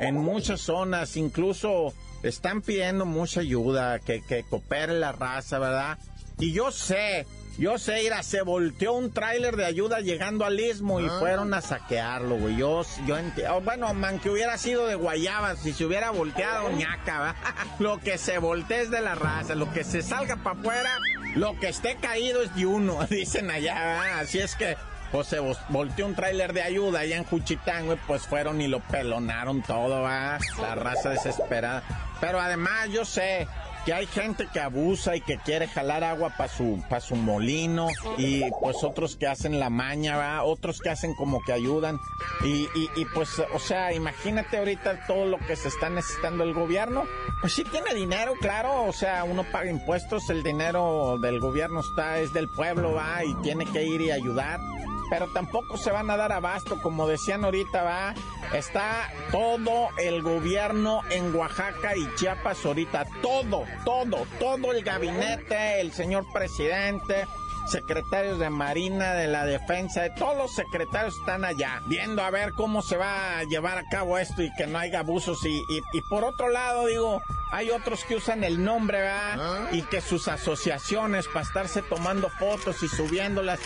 En 0.00 0.14
muchas 0.16 0.60
zonas 0.60 1.16
incluso 1.16 1.92
están 2.22 2.62
pidiendo 2.62 3.04
mucha 3.06 3.40
ayuda, 3.40 3.98
que, 3.98 4.22
que 4.22 4.44
coopere 4.44 4.94
la 4.94 5.12
raza, 5.12 5.58
¿verdad? 5.58 5.98
Y 6.38 6.52
yo 6.52 6.70
sé 6.70 7.26
Yo 7.58 7.78
sé, 7.78 8.02
ira, 8.02 8.22
se 8.22 8.42
volteó 8.42 8.92
un 8.92 9.10
tráiler 9.12 9.56
de 9.56 9.64
ayuda 9.64 10.00
llegando 10.00 10.44
al 10.44 10.60
istmo 10.60 11.00
y 11.00 11.06
Ah. 11.06 11.16
fueron 11.18 11.54
a 11.54 11.62
saquearlo, 11.62 12.36
güey. 12.36 12.58
Yo, 12.58 12.82
yo 13.06 13.16
entiendo. 13.16 13.62
Bueno, 13.62 13.94
man, 13.94 14.18
que 14.18 14.28
hubiera 14.28 14.58
sido 14.58 14.86
de 14.86 14.94
guayabas, 14.94 15.60
si 15.60 15.72
se 15.72 15.86
hubiera 15.86 16.10
volteado, 16.10 16.70
ñaca, 16.72 17.18
¿va? 17.18 17.34
Lo 17.78 17.98
que 17.98 18.18
se 18.18 18.36
voltee 18.36 18.82
es 18.82 18.90
de 18.90 19.00
la 19.00 19.14
raza, 19.14 19.54
lo 19.54 19.72
que 19.72 19.84
se 19.84 20.02
salga 20.02 20.36
para 20.36 20.58
afuera, 20.60 20.90
lo 21.36 21.58
que 21.60 21.68
esté 21.68 21.94
caído 21.96 22.42
es 22.42 22.52
de 22.56 22.66
uno, 22.66 23.06
dicen 23.10 23.50
allá, 23.50 23.74
¿va? 23.74 24.18
Así 24.20 24.38
es 24.40 24.56
que, 24.56 24.76
pues 25.12 25.28
se 25.28 25.40
vo- 25.40 25.56
volteó 25.68 26.06
un 26.06 26.14
tráiler 26.16 26.52
de 26.52 26.62
ayuda 26.62 27.00
allá 27.00 27.16
en 27.16 27.24
Juchitán, 27.24 27.86
güey, 27.86 27.98
pues 28.06 28.22
fueron 28.26 28.60
y 28.60 28.66
lo 28.66 28.80
pelonaron 28.80 29.62
todo, 29.62 30.02
va. 30.02 30.38
La 30.60 30.74
raza 30.74 31.10
desesperada. 31.10 31.82
Pero 32.20 32.40
además, 32.40 32.88
yo 32.90 33.04
sé 33.04 33.46
que 33.86 33.94
hay 33.94 34.06
gente 34.06 34.48
que 34.52 34.58
abusa 34.58 35.14
y 35.14 35.20
que 35.20 35.38
quiere 35.38 35.68
jalar 35.68 36.02
agua 36.02 36.34
para 36.36 36.52
su, 36.52 36.82
pa' 36.90 36.98
su 36.98 37.14
molino 37.14 37.86
y 38.18 38.42
pues 38.60 38.82
otros 38.82 39.14
que 39.14 39.28
hacen 39.28 39.60
la 39.60 39.70
maña, 39.70 40.42
otros 40.42 40.80
que 40.80 40.90
hacen 40.90 41.14
como 41.14 41.40
que 41.40 41.52
ayudan. 41.52 42.00
Y, 42.42 42.64
y, 42.74 42.90
y, 42.96 43.04
pues, 43.14 43.40
o 43.54 43.58
sea, 43.60 43.92
imagínate 43.92 44.58
ahorita 44.58 45.06
todo 45.06 45.26
lo 45.26 45.38
que 45.38 45.54
se 45.54 45.68
está 45.68 45.88
necesitando 45.88 46.42
el 46.42 46.52
gobierno, 46.52 47.04
pues 47.40 47.52
sí 47.52 47.62
tiene 47.70 47.94
dinero, 47.94 48.34
claro, 48.40 48.84
o 48.86 48.92
sea, 48.92 49.22
uno 49.22 49.44
paga 49.44 49.70
impuestos, 49.70 50.28
el 50.30 50.42
dinero 50.42 51.16
del 51.22 51.38
gobierno 51.38 51.80
está, 51.80 52.18
es 52.18 52.32
del 52.32 52.48
pueblo, 52.48 52.94
va, 52.94 53.24
y 53.24 53.34
tiene 53.42 53.66
que 53.66 53.84
ir 53.84 54.00
y 54.00 54.10
ayudar 54.10 54.58
pero 55.08 55.28
tampoco 55.28 55.76
se 55.76 55.90
van 55.90 56.10
a 56.10 56.16
dar 56.16 56.32
abasto, 56.32 56.80
como 56.82 57.06
decían 57.06 57.44
ahorita, 57.44 57.82
va. 57.82 58.14
Está 58.52 59.10
todo 59.30 59.88
el 59.98 60.22
gobierno 60.22 61.00
en 61.10 61.34
Oaxaca 61.34 61.96
y 61.96 62.08
Chiapas 62.14 62.64
ahorita, 62.64 63.06
todo, 63.22 63.64
todo, 63.84 64.26
todo 64.38 64.72
el 64.72 64.82
gabinete, 64.84 65.80
el 65.80 65.92
señor 65.92 66.24
presidente, 66.32 67.26
secretarios 67.66 68.38
de 68.38 68.50
Marina, 68.50 69.14
de 69.14 69.26
la 69.26 69.44
Defensa, 69.44 70.02
de 70.02 70.10
todos 70.10 70.36
los 70.36 70.54
secretarios 70.54 71.16
están 71.18 71.44
allá, 71.44 71.82
viendo 71.86 72.22
a 72.22 72.30
ver 72.30 72.52
cómo 72.52 72.82
se 72.82 72.96
va 72.96 73.38
a 73.38 73.44
llevar 73.44 73.78
a 73.78 73.88
cabo 73.88 74.18
esto 74.18 74.42
y 74.42 74.50
que 74.56 74.66
no 74.66 74.78
haya 74.78 75.00
abusos. 75.00 75.44
Y, 75.44 75.56
y, 75.68 75.80
y 75.92 76.00
por 76.02 76.24
otro 76.24 76.48
lado, 76.48 76.86
digo, 76.86 77.20
hay 77.52 77.70
otros 77.70 78.04
que 78.04 78.16
usan 78.16 78.44
el 78.44 78.62
nombre, 78.64 79.00
¿verdad? 79.00 79.68
Y 79.72 79.82
que 79.82 80.00
sus 80.00 80.28
asociaciones 80.28 81.26
para 81.28 81.44
estarse 81.44 81.82
tomando 81.82 82.28
fotos 82.28 82.82
y 82.82 82.88
subiéndolas. 82.88 83.60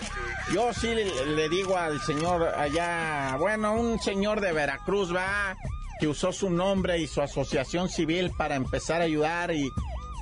Yo 0.52 0.73
sí 0.73 0.95
le, 0.95 1.26
le 1.26 1.49
digo 1.49 1.76
al 1.76 2.00
señor 2.00 2.42
allá, 2.57 3.37
bueno, 3.38 3.75
un 3.75 3.99
señor 4.00 4.40
de 4.40 4.52
Veracruz, 4.52 5.14
va, 5.14 5.57
que 5.99 6.09
usó 6.09 6.33
su 6.33 6.50
nombre 6.50 6.99
y 6.99 7.07
su 7.07 7.21
asociación 7.21 7.88
civil 7.88 8.33
para 8.37 8.54
empezar 8.54 9.00
a 9.00 9.04
ayudar 9.04 9.50
y, 9.52 9.71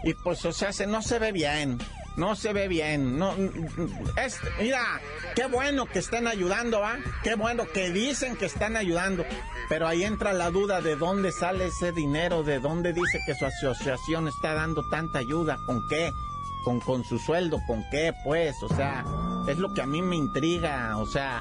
y 0.05 0.15
pues, 0.15 0.45
o 0.45 0.53
sea, 0.53 0.73
se, 0.73 0.87
no 0.87 1.03
se 1.03 1.19
ve 1.19 1.33
bien. 1.33 1.79
No 2.19 2.35
se 2.35 2.53
ve 2.53 2.67
bien, 2.67 3.17
no, 3.17 3.33
es, 4.17 4.41
mira, 4.61 5.01
qué 5.37 5.47
bueno 5.47 5.87
que 5.87 6.01
estén 6.01 6.27
ayudando, 6.27 6.81
¿va? 6.81 6.97
Qué 7.23 7.37
bueno 7.37 7.65
que 7.73 7.91
dicen 7.93 8.35
que 8.35 8.47
están 8.47 8.77
ayudando, 8.77 9.25
pero 9.69 9.87
ahí 9.87 10.03
entra 10.03 10.33
la 10.33 10.51
duda 10.51 10.81
de 10.81 10.97
dónde 10.97 11.31
sale 11.31 11.67
ese 11.67 11.93
dinero, 11.93 12.43
de 12.43 12.59
dónde 12.59 12.93
dice 12.93 13.21
que 13.25 13.37
su 13.37 13.47
asociación 13.47 14.27
está 14.27 14.55
dando 14.55 14.83
tanta 14.91 15.21
ayuda, 15.21 15.59
con 15.65 15.87
qué, 15.87 16.13
con, 16.65 16.81
con 16.81 17.05
su 17.05 17.21
sueldo, 17.21 17.61
con 17.69 17.85
qué, 17.93 18.13
pues, 18.25 18.57
o 18.65 18.69
sea, 18.69 19.05
es 19.47 19.59
lo 19.59 19.73
que 19.73 19.83
a 19.83 19.87
mí 19.87 20.03
me 20.03 20.17
intriga, 20.17 20.99
o 20.99 21.07
sea, 21.07 21.41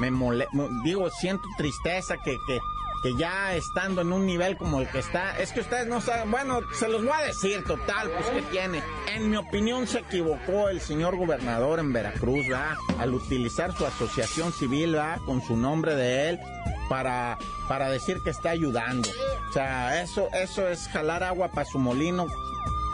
me 0.00 0.10
mole, 0.10 0.48
digo, 0.82 1.08
siento 1.08 1.44
tristeza 1.56 2.16
que, 2.24 2.36
que, 2.48 2.58
que 3.06 3.14
ya 3.14 3.54
estando 3.54 4.00
en 4.00 4.12
un 4.12 4.26
nivel 4.26 4.56
como 4.56 4.80
el 4.80 4.88
que 4.88 4.98
está, 4.98 5.38
es 5.38 5.52
que 5.52 5.60
ustedes 5.60 5.86
no 5.86 6.00
saben, 6.00 6.28
bueno, 6.28 6.58
se 6.74 6.88
los 6.88 7.04
voy 7.04 7.12
a 7.12 7.26
decir 7.26 7.62
total, 7.62 8.10
pues 8.10 8.26
que 8.30 8.42
tiene. 8.50 8.82
En 9.14 9.30
mi 9.30 9.36
opinión 9.36 9.86
se 9.86 10.00
equivocó 10.00 10.68
el 10.68 10.80
señor 10.80 11.16
gobernador 11.16 11.78
en 11.78 11.92
Veracruz, 11.92 12.46
¿va? 12.52 12.76
Al 12.98 13.14
utilizar 13.14 13.72
su 13.76 13.86
asociación 13.86 14.52
civil, 14.52 14.96
¿va? 14.96 15.20
Con 15.24 15.40
su 15.40 15.56
nombre 15.56 15.94
de 15.94 16.30
él 16.30 16.40
para, 16.88 17.38
para 17.68 17.90
decir 17.90 18.22
que 18.24 18.30
está 18.30 18.50
ayudando. 18.50 19.08
O 19.50 19.52
sea, 19.52 20.02
eso, 20.02 20.28
eso 20.32 20.66
es 20.66 20.88
jalar 20.88 21.22
agua 21.22 21.52
para 21.52 21.64
su 21.64 21.78
molino. 21.78 22.26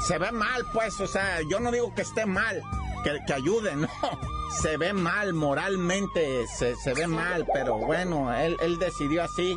Se 0.06 0.18
ve 0.18 0.30
mal, 0.30 0.66
pues, 0.74 1.00
o 1.00 1.06
sea, 1.06 1.40
yo 1.48 1.58
no 1.58 1.72
digo 1.72 1.94
que 1.94 2.02
esté 2.02 2.26
mal, 2.26 2.60
que, 3.02 3.18
que 3.26 3.32
ayude, 3.32 3.76
no. 3.76 3.88
Se 4.60 4.76
ve 4.76 4.92
mal, 4.92 5.32
moralmente 5.32 6.46
se, 6.58 6.76
se 6.76 6.92
ve 6.92 7.06
mal, 7.06 7.46
pero 7.54 7.78
bueno, 7.78 8.34
él, 8.34 8.58
él 8.60 8.78
decidió 8.78 9.24
así 9.24 9.56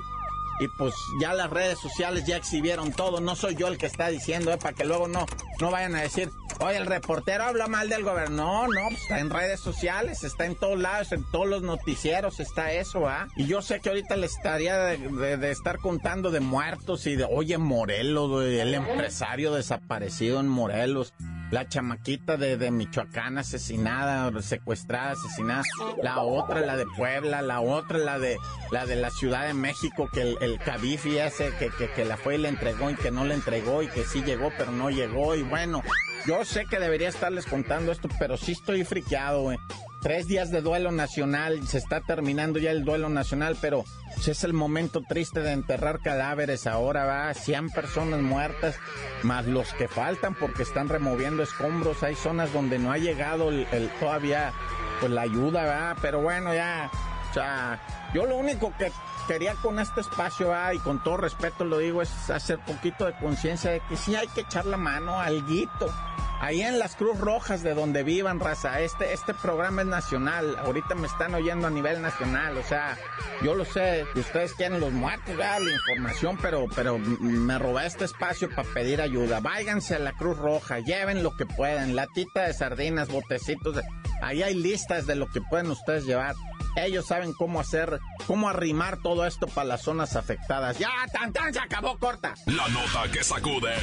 y 0.59 0.67
pues 0.77 0.93
ya 1.21 1.33
las 1.33 1.49
redes 1.49 1.77
sociales 1.79 2.25
ya 2.25 2.37
exhibieron 2.37 2.91
todo. 2.93 3.19
No 3.21 3.35
soy 3.35 3.55
yo 3.55 3.67
el 3.67 3.77
que 3.77 3.85
está 3.85 4.07
diciendo, 4.09 4.51
eh, 4.53 4.57
para 4.57 4.73
que 4.73 4.85
luego 4.85 5.07
no, 5.07 5.25
no 5.59 5.71
vayan 5.71 5.95
a 5.95 6.01
decir, 6.01 6.29
oye, 6.59 6.77
el 6.77 6.85
reportero 6.85 7.43
habla 7.43 7.67
mal 7.67 7.89
del 7.89 8.03
gobierno. 8.03 8.35
No, 8.35 8.67
no, 8.67 8.87
pues 8.89 9.01
está 9.01 9.19
en 9.19 9.29
redes 9.29 9.59
sociales, 9.59 10.23
está 10.23 10.45
en 10.45 10.55
todos 10.55 10.79
lados, 10.79 11.11
en 11.11 11.23
todos 11.31 11.47
los 11.47 11.61
noticieros 11.61 12.39
está 12.39 12.71
eso, 12.71 13.07
¿ah? 13.07 13.27
Y 13.35 13.45
yo 13.47 13.61
sé 13.61 13.79
que 13.81 13.89
ahorita 13.89 14.15
le 14.15 14.25
estaría 14.27 14.77
de, 14.77 14.97
de- 14.97 15.37
de 15.37 15.51
estar 15.51 15.79
contando 15.79 16.31
de 16.31 16.39
muertos 16.39 17.05
y 17.07 17.15
de, 17.15 17.25
oye, 17.25 17.57
Morelos, 17.57 18.43
el 18.45 18.73
empresario 18.73 19.53
desaparecido 19.53 20.39
en 20.39 20.47
Morelos. 20.47 21.13
La 21.51 21.67
chamaquita 21.67 22.37
de, 22.37 22.57
de 22.57 22.71
Michoacán 22.71 23.37
asesinada, 23.37 24.41
secuestrada, 24.41 25.11
asesinada. 25.11 25.63
La 26.01 26.19
otra, 26.21 26.61
la 26.61 26.75
de 26.75 26.85
Puebla, 26.97 27.41
la 27.41 27.61
otra, 27.61 27.97
la 27.97 28.19
de 28.19 28.37
la 28.71 28.85
de 28.85 28.95
la 28.95 29.11
Ciudad 29.11 29.47
de 29.47 29.53
México, 29.53 30.09
que 30.11 30.21
el, 30.21 30.37
el 30.41 30.57
Cabifi 30.59 31.17
ese 31.17 31.51
que, 31.59 31.69
que, 31.69 31.89
que 31.91 32.03
la 32.03 32.17
fue 32.17 32.35
y 32.35 32.37
le 32.39 32.49
entregó 32.49 32.89
y 32.89 32.95
que 32.95 33.11
no 33.11 33.25
le 33.25 33.35
entregó 33.35 33.83
y 33.83 33.87
que 33.87 34.03
sí 34.03 34.23
llegó 34.23 34.51
pero 34.57 34.71
no 34.71 34.89
llegó. 34.89 35.35
Y 35.35 35.43
bueno, 35.43 35.83
yo 36.25 36.43
sé 36.45 36.65
que 36.65 36.79
debería 36.79 37.09
estarles 37.09 37.45
contando 37.45 37.91
esto, 37.91 38.09
pero 38.19 38.37
sí 38.37 38.53
estoy 38.53 38.83
friqueado, 38.83 39.43
güey. 39.43 39.57
Tres 40.05 40.27
días 40.27 40.51
de 40.51 40.61
duelo 40.61 40.91
nacional, 40.91 41.67
se 41.67 41.79
está 41.79 41.99
terminando 41.99 42.59
ya 42.59 42.69
el 42.69 42.85
duelo 42.85 43.09
nacional, 43.09 43.57
pero 43.59 43.85
pues, 44.13 44.27
es 44.27 44.43
el 44.43 44.53
momento 44.53 45.01
triste 45.01 45.39
de 45.39 45.51
enterrar 45.51 45.99
cadáveres 45.99 46.67
ahora, 46.67 47.05
va, 47.05 47.33
100 47.33 47.71
personas 47.71 48.21
muertas, 48.21 48.75
más 49.23 49.47
los 49.47 49.73
que 49.73 49.87
faltan 49.87 50.35
porque 50.35 50.61
están 50.61 50.89
removiendo 50.89 51.41
escombros, 51.41 52.03
hay 52.03 52.13
zonas 52.13 52.53
donde 52.53 52.77
no 52.77 52.91
ha 52.91 52.99
llegado 52.99 53.49
el, 53.49 53.65
el- 53.71 53.89
todavía 53.99 54.53
pues 54.99 55.11
la 55.11 55.21
ayuda, 55.21 55.65
va, 55.65 55.95
pero 55.99 56.21
bueno, 56.21 56.53
ya, 56.53 56.91
o 57.31 57.33
sea, 57.33 57.81
yo 58.13 58.27
lo 58.27 58.35
único 58.35 58.71
que 58.77 58.91
quería 59.27 59.55
con 59.55 59.79
este 59.79 60.01
espacio, 60.01 60.49
va, 60.49 60.71
y 60.75 60.77
con 60.77 61.01
todo 61.03 61.17
respeto 61.17 61.65
lo 61.65 61.79
digo, 61.79 62.03
es 62.03 62.29
hacer 62.29 62.59
poquito 62.59 63.05
de 63.07 63.13
conciencia 63.13 63.71
de 63.71 63.81
que 63.89 63.97
sí 63.97 64.15
hay 64.15 64.27
que 64.27 64.41
echar 64.41 64.67
la 64.67 64.77
mano 64.77 65.19
al 65.19 65.43
guito. 65.47 65.91
Ahí 66.39 66.61
en 66.61 66.79
las 66.79 66.95
Cruz 66.95 67.17
Rojas 67.19 67.63
de 67.63 67.73
donde 67.73 68.03
vivan, 68.03 68.39
raza, 68.39 68.81
este, 68.81 69.13
este 69.13 69.33
programa 69.33 69.81
es 69.81 69.87
nacional. 69.87 70.57
Ahorita 70.57 70.93
me 70.93 71.07
están 71.07 71.33
oyendo 71.33 71.67
a 71.67 71.69
nivel 71.69 72.01
nacional. 72.01 72.57
O 72.57 72.63
sea, 72.63 72.97
yo 73.41 73.55
lo 73.55 73.65
sé, 73.65 74.05
ustedes 74.15 74.53
quieren 74.53 74.79
los 74.79 74.91
muertos, 74.91 75.35
la 75.35 75.59
información, 75.59 76.37
pero, 76.41 76.65
pero 76.75 76.97
me 76.97 77.57
robé 77.57 77.85
este 77.85 78.05
espacio 78.05 78.49
para 78.49 78.67
pedir 78.73 79.01
ayuda. 79.01 79.39
Váyanse 79.39 79.95
a 79.95 79.99
la 79.99 80.11
Cruz 80.13 80.37
Roja, 80.37 80.79
lleven 80.79 81.23
lo 81.23 81.35
que 81.35 81.45
puedan, 81.45 81.95
latita 81.95 82.43
de 82.43 82.53
sardinas, 82.53 83.07
botecitos. 83.07 83.79
Ahí 84.21 84.43
hay 84.43 84.55
listas 84.55 85.07
de 85.07 85.15
lo 85.15 85.27
que 85.27 85.41
pueden 85.41 85.71
ustedes 85.71 86.05
llevar. 86.05 86.35
Ellos 86.75 87.05
saben 87.07 87.33
cómo 87.33 87.59
hacer, 87.59 87.99
cómo 88.27 88.49
arrimar 88.49 89.01
todo 89.01 89.25
esto 89.25 89.47
para 89.47 89.67
las 89.67 89.81
zonas 89.81 90.15
afectadas. 90.15 90.77
Ya, 90.77 90.91
tan 91.11 91.31
tan, 91.31 91.53
se 91.53 91.59
acabó 91.59 91.97
corta. 91.97 92.33
La 92.45 92.67
nota 92.67 93.09
que 93.11 93.23
sacude. 93.23 93.73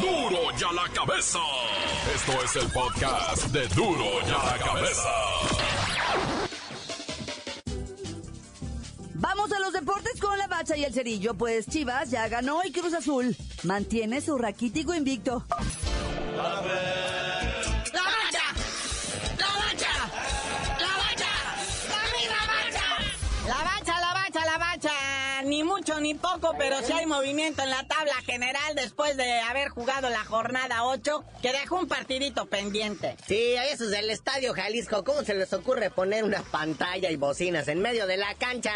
¡Duro! 0.00 0.30
¡Duro 0.30 0.56
ya 0.58 0.72
la 0.72 0.88
cabeza! 0.92 1.38
Esto 2.14 2.32
es 2.44 2.56
el 2.56 2.68
podcast 2.70 3.46
de 3.46 3.66
Duro 3.68 4.20
ya 4.26 4.44
la 4.44 4.58
cabeza. 4.58 5.08
Vamos 9.14 9.50
a 9.52 9.58
los 9.58 9.72
deportes 9.72 10.20
con 10.20 10.38
la 10.38 10.46
bacha 10.46 10.76
y 10.76 10.84
el 10.84 10.92
cerillo, 10.92 11.34
pues 11.34 11.66
Chivas 11.66 12.10
ya 12.10 12.28
ganó 12.28 12.60
y 12.64 12.70
Cruz 12.70 12.94
Azul 12.94 13.36
mantiene 13.64 14.20
su 14.20 14.38
raquítico 14.38 14.94
invicto. 14.94 15.44
¡La 16.36 16.60
poco, 26.18 26.54
pero 26.58 26.82
sí 26.82 26.92
hay 26.92 27.06
movimiento 27.06 27.62
en 27.62 27.70
la 27.70 27.84
tabla 27.84 28.14
general 28.26 28.74
después 28.74 29.16
de 29.16 29.40
haber 29.40 29.68
jugado 29.68 30.10
la 30.10 30.24
jornada 30.24 30.84
8, 30.84 31.24
que 31.42 31.52
dejó 31.52 31.76
un 31.76 31.88
partidito 31.88 32.46
pendiente. 32.46 33.16
Sí, 33.26 33.56
a 33.56 33.66
esos 33.66 33.90
del 33.90 34.10
Estadio 34.10 34.52
Jalisco, 34.54 35.04
¿cómo 35.04 35.22
se 35.22 35.34
les 35.34 35.52
ocurre 35.52 35.90
poner 35.90 36.24
una 36.24 36.42
pantalla 36.42 37.10
y 37.10 37.16
bocinas 37.16 37.68
en 37.68 37.80
medio 37.80 38.06
de 38.06 38.16
la 38.16 38.34
cancha? 38.34 38.72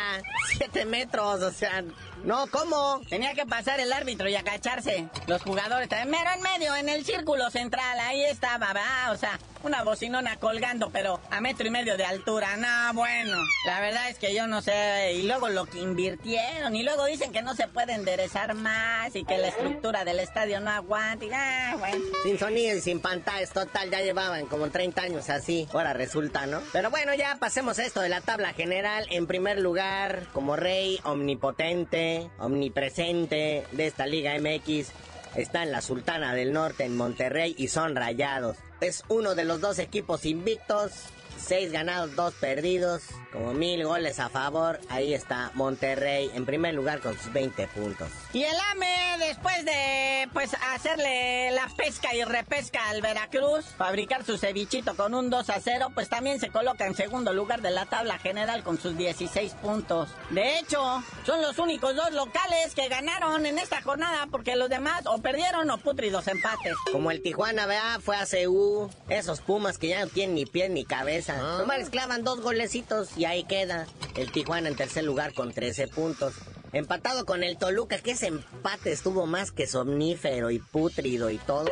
Siete 0.57 0.85
metros, 0.85 1.42
o 1.42 1.50
sea, 1.50 1.85
No, 2.24 2.46
¿cómo? 2.48 3.00
Tenía 3.08 3.35
que 3.35 3.46
pasar 3.46 3.80
el 3.80 3.92
árbitro 3.92 4.28
y 4.28 4.37
agacharse. 4.37 5.08
Los 5.26 5.42
jugadores 5.42 5.88
también. 5.88 6.11
Mero 6.11 6.30
en 6.37 6.42
medio, 6.42 6.76
en 6.76 6.88
el 6.88 7.04
círculo 7.04 7.50
central. 7.50 7.98
Ahí 8.00 8.24
estaba, 8.24 8.72
va. 8.72 9.11
O 9.11 9.16
sea, 9.16 9.38
una 9.64 9.82
bocinona 9.82 10.37
colgando, 10.37 10.90
pero 10.90 11.20
a 11.30 11.40
metro 11.40 11.66
y 11.66 11.70
medio 11.70 11.96
de 11.96 12.04
altura. 12.04 12.56
No, 12.56 12.94
bueno. 12.94 13.37
La 13.66 13.80
verdad 13.80 14.08
es 14.08 14.18
que 14.18 14.35
yo 14.35 14.46
no 14.46 14.62
sé. 14.62 15.14
Y 15.14 15.22
luego 15.22 15.48
lo 15.48 15.66
que 15.66 15.80
invirtieron. 15.80 16.76
Y 16.76 16.85
luego 16.85 17.06
dicen 17.06 17.32
que 17.32 17.42
no 17.42 17.54
se 17.54 17.66
puede 17.66 17.94
enderezar 17.94 18.54
más 18.54 19.14
y 19.16 19.24
que 19.24 19.38
la 19.38 19.48
estructura 19.48 20.04
del 20.04 20.20
estadio 20.20 20.61
no 20.61 20.70
aguanta. 20.70 21.24
Y, 21.24 21.30
ah, 21.32 21.74
bueno. 21.78 22.04
Sin 22.22 22.38
sonido 22.38 22.76
y 22.76 22.80
sin 22.80 23.00
pantallas, 23.00 23.50
total, 23.50 23.90
ya 23.90 24.00
llevaban 24.00 24.46
como 24.46 24.70
30 24.70 25.02
años 25.02 25.28
así. 25.28 25.66
Ahora 25.72 25.92
resulta, 25.92 26.46
¿no? 26.46 26.61
Pero 26.72 26.90
bueno, 26.90 27.14
ya 27.14 27.37
pasemos 27.40 27.80
esto 27.80 28.00
de 28.00 28.08
la 28.08 28.20
tabla 28.20 28.52
general. 28.52 29.06
En 29.11 29.26
primer 29.26 29.58
lugar, 29.58 30.26
como 30.32 30.54
rey 30.56 31.00
omnipotente, 31.04 32.12
omnipresente 32.38 33.64
de 33.72 33.87
esta 33.87 34.07
Liga 34.07 34.35
MX, 34.38 34.88
está 35.37 35.62
en 35.62 35.72
la 35.72 35.81
Sultana 35.81 36.35
del 36.35 36.53
Norte, 36.53 36.85
en 36.85 36.96
Monterrey, 36.96 37.55
y 37.59 37.68
son 37.68 37.96
rayados. 37.96 38.57
Es 38.81 39.05
uno 39.09 39.35
de 39.35 39.44
los 39.44 39.61
dos 39.61 39.79
equipos 39.79 40.25
invictos. 40.27 40.92
Seis 41.38 41.73
ganados, 41.73 42.14
dos 42.14 42.35
perdidos, 42.35 43.03
como 43.33 43.53
mil 43.55 43.85
goles 43.85 44.21
a 44.21 44.29
favor. 44.29 44.81
Ahí 44.88 45.14
está 45.14 45.51
Monterrey 45.55 46.31
en 46.35 46.47
primer 46.47 46.75
lugar 46.75 47.01
con 47.01 47.18
sus 47.18 47.33
20 47.33 47.66
puntos. 47.68 48.09
Y 48.33 48.45
el 48.45 48.57
AME, 48.71 49.16
después 49.18 49.64
de 49.64 50.29
pues 50.33 50.55
hacerle 50.75 51.51
la 51.53 51.68
pesca 51.77 52.14
y 52.14 52.25
repesca 52.25 52.88
al 52.88 53.03
Veracruz, 53.03 53.64
fabricar 53.77 54.25
su 54.25 54.38
cevichito 54.38 54.95
con 54.97 55.14
un 55.14 55.31
2 55.31 55.51
a 55.51 55.61
0, 55.61 55.88
pues 55.95 56.09
también 56.09 56.40
se 56.40 56.51
coloca 56.51 56.87
en 56.87 56.95
segundo 56.95 57.33
lugar 57.33 57.61
de 57.62 57.71
la 57.71 57.87
tabla 57.87 58.18
general 58.18 58.62
con 58.62 58.79
sus 58.79 58.97
16 58.97 59.53
puntos. 59.55 60.09
De 60.31 60.59
hecho, 60.59 61.03
son 61.25 61.42
los 61.42 61.59
únicos 61.59 61.95
dos 61.97 62.12
locales 62.12 62.75
que 62.75 62.88
ganaron 62.88 63.47
en 63.47 63.59
esta 63.59 63.83
jornada 63.83 64.27
porque 64.31 64.57
los 64.57 64.68
demás 64.68 65.03
o 65.07 65.18
perdieron 65.18 65.71
o 65.71 65.79
putridos 65.79 66.29
empates. 66.29 66.75
Como 66.90 67.11
el 67.11 67.23
Tijuana, 67.23 67.66
vea, 67.66 67.99
fue 68.01 68.16
a 68.16 68.27
CU. 68.27 68.90
Esos 69.09 69.40
Pumas 69.40 69.79
que 69.79 69.88
ya 69.88 70.05
no 70.05 70.07
tienen 70.07 70.35
ni 70.35 70.47
pie 70.47 70.68
ni 70.68 70.85
cabeza. 70.85 71.21
Nomás 71.28 71.78
les 71.78 71.90
clavan 71.90 72.24
dos 72.24 72.40
golecitos 72.40 73.16
y 73.16 73.24
ahí 73.24 73.44
queda. 73.44 73.87
El 74.16 74.32
Tijuana 74.32 74.68
en 74.68 74.76
tercer 74.76 75.04
lugar 75.04 75.35
con 75.35 75.52
13 75.52 75.88
puntos. 75.88 76.35
Empatado 76.72 77.26
con 77.26 77.44
el 77.44 77.58
Toluca, 77.58 77.98
que 77.98 78.12
ese 78.12 78.28
empate 78.28 78.92
estuvo 78.92 79.26
más 79.26 79.52
que 79.52 79.66
somnífero 79.66 80.50
y 80.50 80.58
pútrido 80.58 81.28
y 81.30 81.37
todo. 81.38 81.66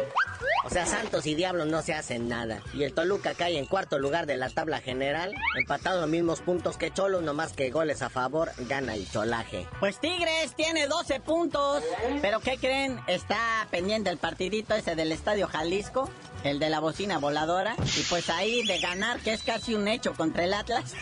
O 0.65 0.71
sea, 0.71 0.85
Santos 0.85 1.27
y 1.27 1.35
Diablos 1.35 1.67
no 1.69 1.83
se 1.83 1.95
hacen 1.95 2.29
nada. 2.29 2.63
Y 2.75 2.83
el 2.83 2.93
Toluca 2.93 3.35
cae 3.35 3.59
en 3.59 3.67
cuarto 3.67 3.99
lugar 3.99 4.27
de 4.27 4.37
la 4.37 4.51
tabla 4.51 4.81
general. 4.81 5.35
Empatado 5.57 6.03
los 6.03 6.11
mismos 6.11 6.41
puntos 6.41 6.77
que 6.77 6.93
Cholos, 6.93 7.23
nomás 7.23 7.53
que 7.53 7.71
goles 7.71 8.03
a 8.03 8.11
favor, 8.11 8.51
gana 8.69 8.95
el 8.95 9.11
cholaje. 9.11 9.67
Pues 9.81 9.99
Tigres 10.01 10.55
tiene 10.57 10.87
12 10.87 11.21
puntos. 11.21 11.83
Pero 12.21 12.41
¿qué 12.41 12.59
creen? 12.59 13.01
Está 13.07 13.67
pendiente 13.71 14.11
el 14.11 14.19
partidito 14.19 14.75
ese 14.75 14.95
del 14.95 15.13
Estadio 15.13 15.47
Jalisco. 15.47 16.11
El 16.45 16.59
de 16.59 16.71
la 16.71 16.81
bocina 16.81 17.19
voladora. 17.19 17.75
Y 17.99 18.03
pues 18.05 18.31
ahí 18.31 18.67
de 18.67 18.79
ganar, 18.79 19.21
que 19.21 19.33
es 19.33 19.43
casi 19.43 19.75
un 19.75 19.89
hecho 19.89 20.15
contra 20.15 20.45
el 20.45 20.55
Atlas, 20.55 20.95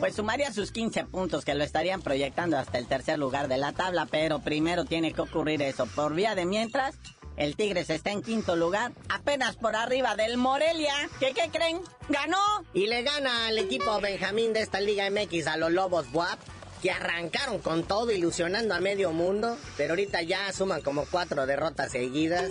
pues 0.00 0.14
sumaría 0.16 0.52
sus 0.52 0.72
15 0.72 1.04
puntos 1.04 1.44
que 1.44 1.54
lo 1.54 1.64
estarían 1.64 2.00
proyectando 2.00 2.56
hasta 2.56 2.78
el 2.78 2.86
tercer 2.86 3.18
lugar 3.18 3.48
de 3.48 3.58
la 3.58 3.72
tabla. 3.72 4.06
Pero 4.10 4.40
primero 4.40 4.84
tiene 4.84 5.12
que 5.12 5.20
ocurrir 5.20 5.60
eso. 5.62 5.86
Por 5.86 6.14
vía 6.14 6.34
de 6.34 6.46
mientras, 6.46 6.94
el 7.38 7.54
Tigres 7.54 7.88
está 7.88 8.10
en 8.10 8.22
quinto 8.22 8.56
lugar, 8.56 8.92
apenas 9.08 9.56
por 9.56 9.76
arriba 9.76 10.16
del 10.16 10.36
Morelia. 10.36 10.94
¿Qué, 11.20 11.32
creen? 11.52 11.80
¡Ganó! 12.08 12.36
Y 12.74 12.88
le 12.88 13.02
gana 13.02 13.46
al 13.46 13.58
equipo 13.58 14.00
Benjamín 14.00 14.52
de 14.52 14.60
esta 14.60 14.80
Liga 14.80 15.08
MX 15.08 15.46
a 15.46 15.56
los 15.56 15.70
Lobos 15.70 16.10
Buap, 16.10 16.38
que 16.82 16.90
arrancaron 16.90 17.60
con 17.60 17.84
todo 17.84 18.10
ilusionando 18.10 18.74
a 18.74 18.80
medio 18.80 19.12
mundo, 19.12 19.56
pero 19.76 19.92
ahorita 19.92 20.22
ya 20.22 20.52
suman 20.52 20.82
como 20.82 21.06
cuatro 21.06 21.46
derrotas 21.46 21.92
seguidas, 21.92 22.50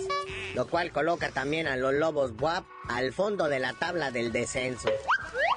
lo 0.54 0.66
cual 0.66 0.90
coloca 0.90 1.30
también 1.30 1.66
a 1.66 1.76
los 1.76 1.92
Lobos 1.92 2.34
Buap 2.34 2.64
al 2.88 3.12
fondo 3.12 3.48
de 3.48 3.58
la 3.58 3.74
tabla 3.74 4.10
del 4.10 4.32
descenso. 4.32 4.88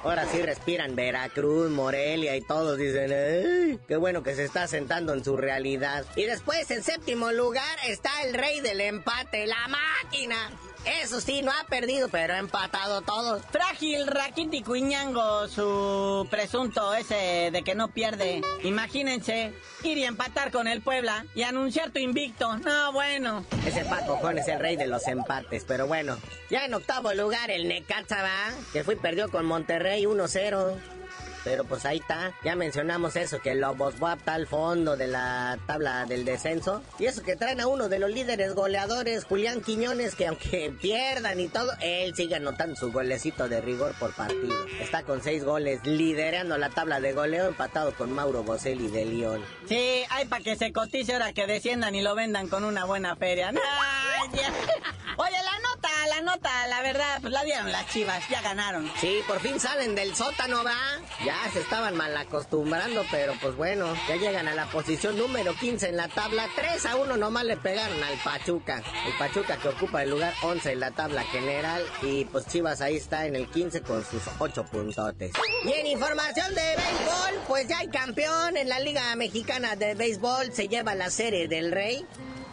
Ahora 0.04 0.26
sí 0.26 0.42
respiran 0.42 0.96
Veracruz, 0.96 1.70
Morelia 1.70 2.36
y 2.36 2.40
todos 2.40 2.76
dicen, 2.76 3.12
¡ay! 3.12 3.78
Qué 3.86 3.96
bueno 3.96 4.24
que 4.24 4.34
se 4.34 4.44
está 4.44 4.66
sentando 4.66 5.14
en 5.14 5.22
su 5.24 5.36
realidad. 5.36 6.04
Y 6.16 6.24
después, 6.24 6.68
en 6.72 6.82
séptimo 6.82 7.30
lugar, 7.30 7.78
está 7.86 8.10
el 8.24 8.34
rey 8.34 8.60
del 8.60 8.80
empate, 8.80 9.46
la 9.46 9.68
máquina. 9.68 10.50
Eso 10.84 11.20
sí, 11.20 11.42
no 11.42 11.52
ha 11.52 11.64
perdido, 11.68 12.08
pero 12.08 12.34
ha 12.34 12.38
empatado 12.38 13.02
todos. 13.02 13.42
Frágil, 13.50 14.06
raquítico 14.06 14.74
y 14.74 14.82
ñango, 14.82 15.46
su 15.48 16.26
presunto 16.30 16.94
ese 16.94 17.50
de 17.52 17.62
que 17.62 17.74
no 17.74 17.88
pierde. 17.88 18.42
Imagínense, 18.64 19.52
ir 19.84 19.98
y 19.98 20.04
empatar 20.04 20.50
con 20.50 20.66
el 20.66 20.80
Puebla 20.80 21.24
y 21.34 21.42
anunciar 21.42 21.90
tu 21.90 22.00
invicto. 22.00 22.56
No, 22.58 22.92
bueno. 22.92 23.44
Ese 23.66 23.84
Paco 23.84 24.16
Jón 24.16 24.38
es 24.38 24.48
el 24.48 24.58
rey 24.58 24.76
de 24.76 24.86
los 24.86 25.06
empates, 25.06 25.64
pero 25.66 25.86
bueno. 25.86 26.18
Ya 26.50 26.64
en 26.64 26.74
octavo 26.74 27.12
lugar, 27.14 27.50
el 27.50 27.68
Necaxa 27.68 28.22
va, 28.22 28.50
que 28.72 28.82
fue 28.82 28.94
y 28.94 28.98
perdió 28.98 29.30
con 29.30 29.46
Monterrey 29.46 30.04
1-0. 30.04 31.01
Pero 31.44 31.64
pues 31.64 31.84
ahí 31.84 31.98
está, 31.98 32.32
ya 32.44 32.54
mencionamos 32.56 33.16
eso, 33.16 33.40
que 33.40 33.54
Lobos 33.54 33.98
Buap 33.98 34.18
está 34.18 34.34
al 34.34 34.46
fondo 34.46 34.96
de 34.96 35.08
la 35.08 35.58
tabla 35.66 36.06
del 36.06 36.24
descenso. 36.24 36.82
Y 36.98 37.06
eso 37.06 37.22
que 37.22 37.36
traen 37.36 37.60
a 37.60 37.66
uno 37.66 37.88
de 37.88 37.98
los 37.98 38.10
líderes 38.10 38.54
goleadores, 38.54 39.24
Julián 39.24 39.60
Quiñones, 39.60 40.14
que 40.14 40.28
aunque 40.28 40.72
pierdan 40.80 41.40
y 41.40 41.48
todo, 41.48 41.72
él 41.80 42.14
sigue 42.14 42.36
anotando 42.36 42.76
su 42.76 42.92
golecito 42.92 43.48
de 43.48 43.60
rigor 43.60 43.94
por 43.98 44.14
partido. 44.14 44.54
Está 44.80 45.02
con 45.02 45.22
seis 45.22 45.44
goles, 45.44 45.84
liderando 45.84 46.58
la 46.58 46.70
tabla 46.70 47.00
de 47.00 47.12
goleo, 47.12 47.48
empatado 47.48 47.92
con 47.94 48.12
Mauro 48.12 48.42
Boselli 48.42 48.88
de 48.88 49.04
León. 49.04 49.44
Sí, 49.66 50.02
hay 50.10 50.26
para 50.26 50.42
que 50.42 50.56
se 50.56 50.72
cotice 50.72 51.12
ahora 51.14 51.32
que 51.32 51.46
desciendan 51.46 51.94
y 51.94 52.02
lo 52.02 52.14
vendan 52.14 52.48
con 52.48 52.64
una 52.64 52.84
buena 52.84 53.16
feria. 53.16 53.48
Ay, 53.48 54.30
ya. 54.34 54.52
Oye, 55.16 55.36
la 55.44 55.58
nota, 55.58 55.71
la 56.12 56.20
nota, 56.20 56.66
la 56.66 56.82
verdad, 56.82 57.18
pues 57.22 57.32
la 57.32 57.42
dieron 57.42 57.72
las 57.72 57.88
chivas, 57.88 58.22
ya 58.28 58.42
ganaron. 58.42 58.90
Sí, 59.00 59.20
por 59.26 59.40
fin 59.40 59.58
salen 59.58 59.94
del 59.94 60.14
sótano, 60.14 60.62
va. 60.62 60.76
Ya 61.24 61.36
se 61.52 61.60
estaban 61.60 61.96
mal 61.96 62.14
acostumbrando, 62.14 63.02
pero 63.10 63.32
pues 63.40 63.56
bueno, 63.56 63.94
ya 64.08 64.16
llegan 64.16 64.46
a 64.46 64.54
la 64.54 64.66
posición 64.66 65.16
número 65.16 65.54
15 65.54 65.88
en 65.88 65.96
la 65.96 66.08
tabla. 66.08 66.46
3 66.54 66.84
a 66.84 66.96
1 66.96 67.16
nomás 67.16 67.44
le 67.44 67.56
pegaron 67.56 68.02
al 68.04 68.18
Pachuca. 68.18 68.82
El 69.06 69.14
Pachuca 69.14 69.56
que 69.56 69.68
ocupa 69.68 70.02
el 70.02 70.10
lugar 70.10 70.34
11 70.42 70.72
en 70.72 70.80
la 70.80 70.90
tabla 70.90 71.22
general. 71.24 71.82
Y 72.02 72.26
pues 72.26 72.46
Chivas 72.46 72.82
ahí 72.82 72.96
está 72.96 73.26
en 73.26 73.34
el 73.34 73.48
15 73.48 73.80
con 73.80 74.04
sus 74.04 74.22
8 74.38 74.64
puntotes. 74.64 75.32
Y 75.64 75.72
en 75.72 75.86
información 75.86 76.54
de 76.54 76.76
béisbol, 76.76 77.40
pues 77.48 77.68
ya 77.68 77.78
hay 77.78 77.88
campeón 77.88 78.58
en 78.58 78.68
la 78.68 78.80
Liga 78.80 79.16
Mexicana 79.16 79.76
de 79.76 79.94
Béisbol. 79.94 80.52
Se 80.52 80.68
lleva 80.68 80.94
la 80.94 81.08
serie 81.08 81.48
del 81.48 81.72
Rey. 81.72 82.06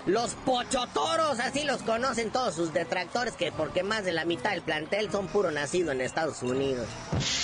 Los 0.10 0.34
pochotoros, 0.34 1.39
así 1.39 1.65
los 1.65 1.84
conocen 1.84 2.32
todos 2.32 2.56
sus 2.56 2.74
detractores, 2.74 3.36
que 3.36 3.52
porque 3.52 3.84
más 3.84 4.04
de 4.04 4.12
la 4.12 4.26
mitad 4.26 4.50
del 4.50 4.63
plantel 4.63 5.12
son 5.12 5.28
puro 5.28 5.52
nacido 5.52 5.91
en 5.91 6.02
Estados 6.02 6.41
Unidos. 6.41 6.88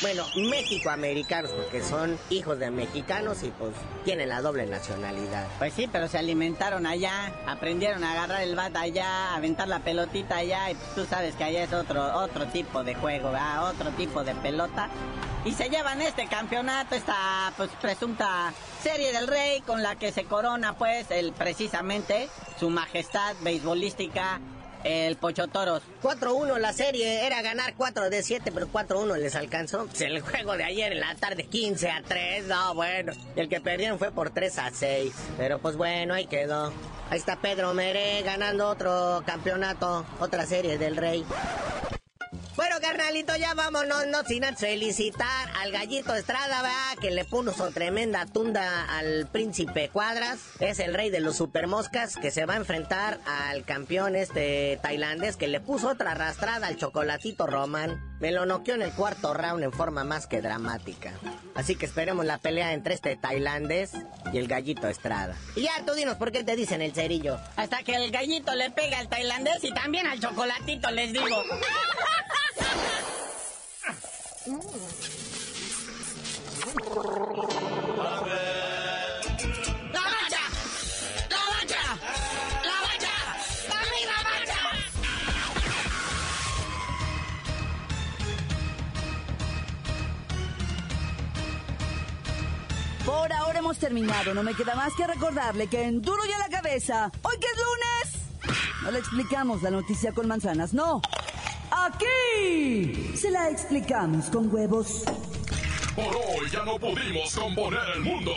Bueno, 0.02 0.26
México-americanos, 0.36 1.52
porque 1.52 1.84
son 1.84 2.18
hijos 2.32 2.58
de 2.58 2.72
mexicanos 2.72 3.44
y 3.44 3.52
pues 3.52 3.76
tienen 4.04 4.30
la 4.30 4.42
doble 4.42 4.66
nacionalidad. 4.66 5.46
Pues 5.60 5.74
sí, 5.76 5.88
pero 5.92 6.08
se 6.08 6.18
alimentaron 6.18 6.88
allá, 6.88 7.32
aprendieron 7.46 8.04
a 8.04 8.14
agarrar 8.14 8.42
el 8.42 8.56
bat 8.56 8.76
allá, 8.76 9.06
a 9.06 9.36
aventar 9.36 9.68
la 9.68 9.82
pelotita 9.82 10.38
allá, 10.38 10.72
y 10.72 10.74
pues 10.74 10.96
tú 10.96 11.06
sabes 11.06 11.36
que 11.36 11.44
allá 11.44 11.66
es 11.66 11.72
otro, 11.74 12.18
otro 12.18 12.48
tipo 12.48 12.84
de 12.84 12.96
juego, 12.96 13.32
otro 13.62 13.92
tipo 13.92 14.24
de 14.24 14.34
pelota. 14.34 14.90
Y 15.46 15.52
se 15.52 15.70
llevan 15.70 16.02
este 16.02 16.26
campeonato, 16.28 16.96
esta 16.96 17.54
pues 17.56 17.70
presunta 17.80 18.52
serie 18.82 19.14
del 19.14 19.28
rey 19.28 19.62
con 19.62 19.84
la 19.84 19.96
que 19.96 20.12
se 20.12 20.26
corona 20.26 20.74
pues 20.74 21.12
el 21.12 21.34
precisamente 21.34 22.30
su 22.60 22.72
majestad 22.72 23.36
beisbolística 23.42 24.42
el 24.84 25.18
Pochotoros. 25.18 25.82
4-1 26.02 26.58
la 26.60 26.72
serie, 26.72 27.26
era 27.26 27.42
ganar 27.42 27.74
4 27.76 28.10
de 28.10 28.24
7, 28.24 28.52
pero 28.52 28.68
4-1 28.68 29.18
les 29.18 29.36
alcanzó. 29.36 29.86
Pues 29.88 30.02
el 30.02 30.22
juego 30.22 30.56
de 30.58 30.64
ayer 30.64 30.92
en 30.92 31.00
la 31.00 31.16
tarde 31.16 31.44
15 31.44 31.90
a 31.90 32.04
3, 32.04 32.46
no, 32.46 32.76
bueno. 32.76 33.14
El 33.36 33.50
que 33.50 33.60
perdieron 33.60 33.98
fue 33.98 34.12
por 34.12 34.30
3 34.30 34.60
a 34.60 34.72
6. 34.72 35.14
Pero 35.38 35.60
pues 35.60 35.76
bueno, 35.76 36.14
ahí 36.14 36.28
quedó. 36.28 36.72
Ahí 37.10 37.18
está 37.18 37.36
Pedro 37.36 37.74
Meré 37.74 38.22
ganando 38.22 38.68
otro 38.68 39.24
campeonato, 39.26 40.06
otra 40.20 40.46
serie 40.46 40.78
del 40.78 40.96
Rey. 40.96 41.26
Carnalito, 42.96 43.36
ya 43.36 43.54
vámonos, 43.54 44.08
no 44.08 44.24
sin 44.24 44.46
felicitar 44.56 45.50
al 45.62 45.74
gallito 45.74 46.16
Estrada, 46.16 46.62
¿verdad? 46.62 46.98
Que 47.02 47.12
le 47.12 47.26
puso 47.26 47.70
tremenda 47.72 48.26
tunda 48.26 48.86
al 48.86 49.28
príncipe 49.28 49.90
Cuadras. 49.90 50.40
Es 50.62 50.80
el 50.80 50.94
rey 50.94 51.10
de 51.10 51.20
los 51.20 51.36
supermoscas 51.36 52.16
que 52.16 52.32
se 52.32 52.46
va 52.46 52.54
a 52.54 52.58
enfrentar 52.58 53.20
al 53.26 53.66
campeón 53.66 54.16
este 54.16 54.80
tailandés 54.82 55.36
que 55.36 55.50
le 55.50 55.60
puso 55.60 55.90
otra 55.90 56.12
arrastrada 56.12 56.68
al 56.68 56.78
chocolatito 56.78 57.46
Roman. 57.46 58.02
Me 58.22 58.32
lo 58.32 58.46
noqueó 58.46 58.76
en 58.76 58.82
el 58.82 58.94
cuarto 58.94 59.34
round 59.34 59.62
en 59.62 59.74
forma 59.74 60.06
más 60.06 60.26
que 60.26 60.42
dramática. 60.42 61.12
Así 61.54 61.76
que 61.76 61.88
esperemos 61.88 62.26
la 62.26 62.38
pelea 62.38 62.72
entre 62.72 62.94
este 62.94 63.18
tailandés 63.18 63.92
y 64.32 64.38
el 64.38 64.48
gallito 64.48 64.88
Estrada. 64.88 65.36
Y 65.58 65.64
ya, 65.64 65.84
tú 65.86 65.96
dinos 65.96 66.16
por 66.16 66.32
qué 66.32 66.46
te 66.46 66.56
dicen 66.56 66.82
el 66.82 66.94
cerillo. 66.94 67.42
Hasta 67.58 67.84
que 67.84 67.94
el 67.96 68.10
gallito 68.12 68.56
le 68.56 68.72
pega 68.72 69.00
al 69.00 69.10
tailandés 69.10 69.62
y 69.66 69.74
también 69.74 70.08
al 70.08 70.22
chocolatito, 70.22 70.92
les 70.92 71.12
digo. 71.12 71.44
Por 93.06 93.34
ahora 93.34 93.60
hemos 93.60 93.78
terminado. 93.78 94.34
No 94.34 94.44
me 94.44 94.54
queda 94.54 94.76
más 94.76 94.94
que 94.96 95.06
recordarle 95.08 95.68
que 95.68 95.84
en 95.84 96.02
Duro 96.02 96.26
y 96.26 96.32
a 96.32 96.38
la 96.40 96.50
Cabeza, 96.50 97.12
hoy 97.22 97.38
que 97.40 97.48
es 97.48 97.58
lunes, 97.58 98.60
no 98.84 98.92
le 98.92 99.00
explicamos 99.00 99.62
la 99.62 99.72
noticia 99.72 100.12
con 100.12 100.28
manzanas, 100.28 100.74
no. 100.74 101.02
Aquí 101.86 103.16
se 103.16 103.30
la 103.30 103.50
explicamos 103.52 104.32
con 104.32 104.52
huevos. 104.52 105.04
Por 105.96 106.16
hoy 106.16 106.50
ya 106.52 106.64
no 106.66 106.80
pudimos 106.80 107.36
componer 107.36 107.80
el 107.96 108.02
mundo. 108.02 108.32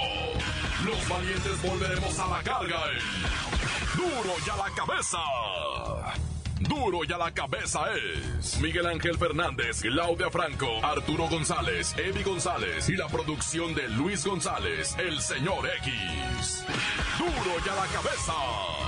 Los 0.85 1.09
valientes 1.09 1.63
volveremos 1.63 2.19
a 2.19 2.27
la 2.27 2.43
carga. 2.43 2.77
en 2.93 3.97
Duro 3.97 4.35
y 4.47 4.51
a 4.51 4.57
la 4.57 4.75
cabeza. 4.75 5.19
Duro 6.61 7.01
y 7.09 7.13
a 7.13 7.17
la 7.17 7.31
cabeza 7.33 7.81
es 7.95 8.61
Miguel 8.61 8.87
Ángel 8.87 9.17
Fernández, 9.17 9.81
Claudia 9.81 10.29
Franco, 10.31 10.85
Arturo 10.85 11.29
González, 11.29 11.95
Eddie 11.97 12.25
González 12.25 12.87
y 12.91 12.97
la 12.97 13.07
producción 13.07 13.75
de 13.75 13.89
Luis 13.89 14.27
González, 14.27 14.95
el 14.99 15.21
señor 15.23 15.67
X. 15.79 16.65
Duro 17.19 17.57
y 17.65 17.69
a 17.69 17.75
la 17.75 17.87
cabeza. 17.87 18.88